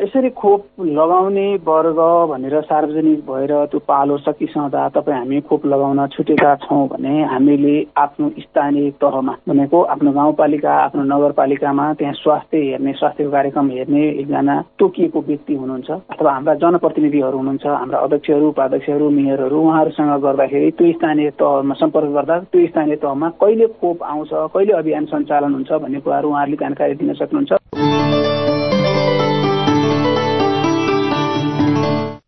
यसरी 0.03 0.29
खोप 0.39 0.85
लगाउने 0.87 1.43
वर्ग 1.67 1.99
भनेर 2.31 2.59
सार्वजनिक 2.61 3.19
भएर 3.27 3.51
त्यो 3.71 3.79
पालो 3.91 4.17
सकिसक्दा 4.23 4.87
तपाईँ 4.95 5.17
हामी 5.17 5.41
खोप 5.51 5.65
लगाउन 5.67 5.99
छुटेका 6.15 6.55
छौँ 6.63 6.87
भने 6.87 7.23
हामीले 7.33 7.75
आफ्नो 7.97 8.29
स्थानीय 8.39 8.89
तहमा 9.03 9.35
भनेको 9.49 9.81
आफ्नो 9.83 10.11
गाउँपालिका 10.11 10.77
आफ्नो 10.85 11.03
नगरपालिकामा 11.11 11.91
त्यहाँ 11.99 12.13
स्वास्थ्य 12.23 12.63
हेर्ने 12.63 12.93
स्वास्थ्यको 13.03 13.31
कार्यक्रम 13.31 13.69
हेर्ने 13.75 14.07
एकजना 14.11 14.55
तोकिएको 14.79 15.25
व्यक्ति 15.27 15.53
हुनुहुन्छ 15.59 15.91
अथवा 15.91 16.31
हाम्रा 16.31 16.55
जनप्रतिनिधिहरू 16.63 17.37
हुनुहुन्छ 17.37 17.65
हाम्रा 17.67 17.99
अध्यक्षहरू 17.99 18.49
उपाध्यक्षहरू 18.49 19.09
मेयर 19.19 19.40
अधिकारीहरू 19.41 19.59
उहाँहरूसँग 19.59 20.21
गर्दाखेरि 20.21 20.71
त्यो 20.77 20.91
स्थानीय 20.93 21.29
तहमा 21.33 21.73
सम्पर्क 21.73 22.09
गर्दा 22.13 22.37
त्यो 22.45 22.67
स्थानीय 22.67 22.95
तहमा 22.95 23.29
कहिले 23.41 23.67
खोप 23.73 24.03
आउँछ 24.03 24.29
कहिले 24.53 24.73
अभियान 24.73 25.05
सञ्चालन 25.05 25.53
हुन्छ 25.53 25.71
भन्ने 25.73 25.99
कुराहरू 25.99 26.29
उहाँहरूले 26.29 26.57
जानकारी 26.57 26.93
दिन 26.95 27.13
सक्नुहुन्छ। 27.13 27.51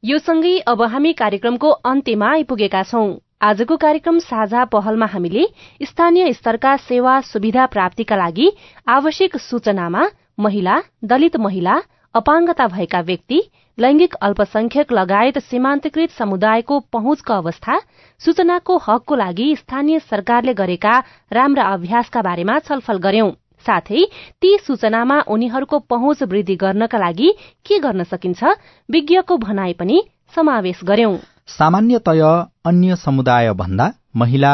यो 0.04 0.18
सँगै 0.20 0.58
अब 0.68 0.82
हामी 0.84 1.14
कार्यक्रमको 1.14 1.70
अन्त्यमा 1.86 2.30
आइपुगेका 2.32 2.84
छौं। 2.84 3.08
आजको 3.42 3.78
कार्यक्रम 3.78 4.20
साझा 4.20 4.64
पहलमा 4.66 5.06
हामीले 5.06 5.46
स्थानीय 5.82 6.34
स्तरका 6.34 6.76
सेवा 6.82 7.20
सुविधा 7.22 7.66
प्राप्तिका 7.66 8.16
लागि 8.16 8.48
आवश्यक 8.88 9.38
सूचनामा 9.40 10.04
महिला 10.40 10.76
दलित 11.04 11.38
महिला 11.38 11.76
अपाङ्गता 12.16 12.68
भएका 12.68 13.02
व्यक्ति 13.02 13.42
लैंगिक 13.78 14.14
अल्पसंख्यक 14.22 14.92
लगायत 14.92 15.38
सीमान्तकृत 15.40 16.10
समुदायको 16.10 16.80
पहुँचको 16.94 17.34
अवस्था 17.34 17.78
सूचनाको 18.22 18.78
हकको 18.78 19.16
लागि 19.16 19.56
स्थानीय 19.56 20.00
सरकारले 20.00 20.54
गरेका 20.54 20.98
राम्रा 21.32 21.64
अभ्यासका 21.74 22.22
बारेमा 22.22 22.58
छलफल 22.60 22.98
गर्यौं। 22.98 23.32
साथै 23.66 24.04
ती 24.42 24.52
सूचनामा 24.58 25.20
उनीहरूको 25.28 25.80
पहुँच 25.90 26.22
वृद्धि 26.24 26.56
गर्नका 26.56 26.98
लागि 26.98 27.32
के 27.66 27.80
गर्न 27.80 28.04
सकिन्छ 28.04 28.52
विज्ञको 28.90 29.38
भनाई 29.38 29.74
पनि 29.74 30.02
समावेश 30.36 30.84
गर्यौं। 30.84 31.18
सामान्यतय 31.50 32.22
अन्य 32.66 32.96
समुदाय 32.96 33.52
भन्दा 33.54 33.92
महिला 34.16 34.54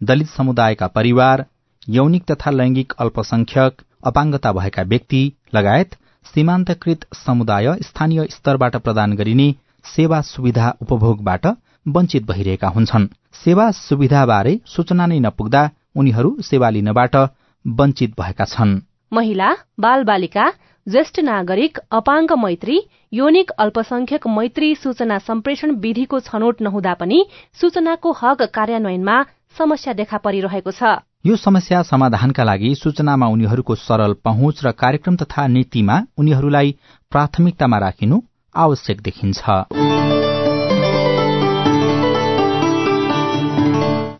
दलित 0.00 0.28
समुदायका 0.30 0.86
परिवार 0.98 1.44
यौनिक 1.88 2.30
तथा 2.30 2.50
लैंगिक 2.50 2.92
अल्पसंख्यक 2.98 3.82
अपाङ्गता 4.06 4.52
भएका 4.52 4.82
व्यक्ति 4.92 5.22
लगायत 5.54 5.96
सीमान्तकृत 6.26 7.04
समुदाय 7.16 7.74
स्थानीय 7.82 8.26
स्तरबाट 8.30 8.76
प्रदान 8.78 9.12
गरिने 9.16 9.54
सेवा 9.84 10.20
सुविधा 10.24 10.70
उपभोगबाट 10.82 11.46
वञ्चित 11.86 12.26
भइरहेका 12.26 12.68
हुन्छन्। 12.68 13.06
सेवा 13.34 13.70
सुविधाबारे 13.70 14.58
सूचना 14.66 15.06
नै 15.06 15.18
नपुग्दा 15.20 15.62
उनीहरू 15.96 16.30
सेवा 16.42 16.70
लिनबाट 16.70 17.16
वञ्चित 17.64 18.14
भएका 18.20 18.44
छन्। 18.46 18.80
महिला 19.12 19.50
बाल 19.80 20.04
बालिका 20.04 20.46
ज्येष्ठ 20.86 21.20
नागरिक 21.20 21.78
अपाङ्ग 21.92 22.32
मैत्री 22.38 22.78
योनिक 23.12 23.50
अल्पसंख्यक 23.58 24.26
मैत्री 24.28 24.74
सूचना 24.74 25.18
सम्प्रेषण 25.24 25.74
विधिको 25.80 26.20
छनौट 26.20 26.62
नहुँदा 26.62 26.94
पनि 26.94 27.24
सूचनाको 27.60 28.12
हक 28.12 28.42
कार्यान्वयनमा 28.54 29.16
समस्या 29.58 29.92
देखा 29.94 30.16
परिरहेको 30.18 30.70
छ। 30.70 30.96
यो 31.24 31.36
समस्या 31.36 31.82
समाधानका 31.82 32.44
लागि 32.44 32.74
सूचनामा 32.74 33.26
उनीहरूको 33.26 33.74
सरल 33.74 34.12
पहुँच 34.24 34.60
र 34.64 34.70
कार्यक्रम 34.72 35.16
तथा 35.16 35.46
नीतिमा 35.46 35.96
उनीहरूलाई 36.18 36.74
प्राथमिकतामा 37.10 37.78
राखिनु 37.78 38.20
आवश्यक 38.54 39.00
देखिन्छ। 39.00 39.40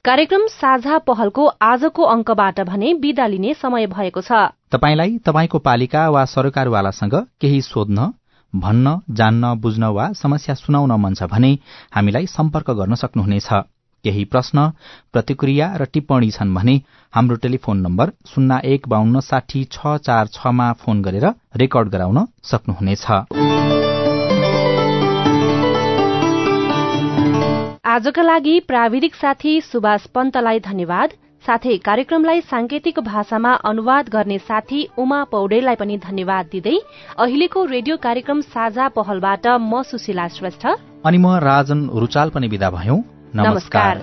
कार्यक्रम 0.02 0.46
साझा 0.50 0.98
पहलको 0.98 1.46
आजको 1.62 2.02
अंकबाट 2.02 2.60
भने 2.60 2.92
विदा 2.98 3.26
लिने 3.26 3.54
समय 3.54 3.86
भएको 3.86 4.20
छ। 4.20 4.50
तपाईलाई 4.70 5.18
तपाईँको 5.22 5.58
पालिका 5.58 6.08
वा 6.10 6.24
सरकारवालासँग 6.24 7.14
केही 7.40 7.60
सोध्न 7.62 8.12
भन्न 8.52 9.00
जान्न 9.10 9.54
बुझ्न 9.54 9.94
वा 9.94 10.12
समस्या 10.12 10.54
सुनाउन 10.54 10.92
मन 11.00 11.14
छ 11.14 11.30
भने 11.30 11.58
हामीलाई 11.94 12.26
सम्पर्क 12.26 12.70
गर्न 12.70 12.94
सक्नुहुनेछ। 12.94 13.48
केही 14.04 14.24
प्रश्न 14.24 14.68
प्रतिक्रिया 15.12 15.66
र 15.76 15.84
टिप्पणी 15.92 16.30
छन् 16.30 16.54
भने 16.54 16.74
हाम्रो 17.12 17.36
टेलिफोन 17.42 17.80
नम्बर 17.80 18.10
शून्य 18.26 18.60
एक 18.64 18.88
बान्न 18.88 19.20
साठी 19.20 19.64
छ 19.72 19.96
चार 20.06 20.26
छमा 20.32 20.72
फोन 20.80 21.02
गरेर 21.02 21.26
रेकर्ड 21.56 21.88
गराउन 21.88 22.18
सक्नुहुनेछ। 22.44 23.06
आजका 27.88 28.22
लागि 28.22 28.58
प्राविधिक 28.66 29.14
साथी 29.14 29.60
सुभाष 29.60 30.06
पन्तलाई 30.14 30.60
धन्यवाद। 30.60 31.10
साथै 31.44 31.76
कार्यक्रमलाई 31.78 32.40
सांकेतिक 32.40 32.98
भाषामा 33.00 33.52
अनुवाद 33.64 34.08
गर्ने 34.08 34.38
साथी 34.38 34.80
उमा 34.98 35.22
पौडेललाई 35.24 35.74
पनि 35.74 35.96
धन्यवाद 35.98 36.46
दिँदै 36.52 36.76
अहिलेको 37.18 37.64
रेडियो 37.64 37.96
कार्यक्रम 37.96 38.40
साझा 38.54 38.88
पहलबाट 38.96 39.46
म 39.46 39.82
सुशीला 39.82 40.26
श्रेष्ठ। 40.28 40.66
अनि 41.06 41.18
म 41.18 41.38
राजन 41.40 41.88
रुचाल 41.94 42.30
पनि 42.30 42.48
विदा 42.48 42.70
भयौं। 42.70 43.00
नमस्कार। 43.34 43.98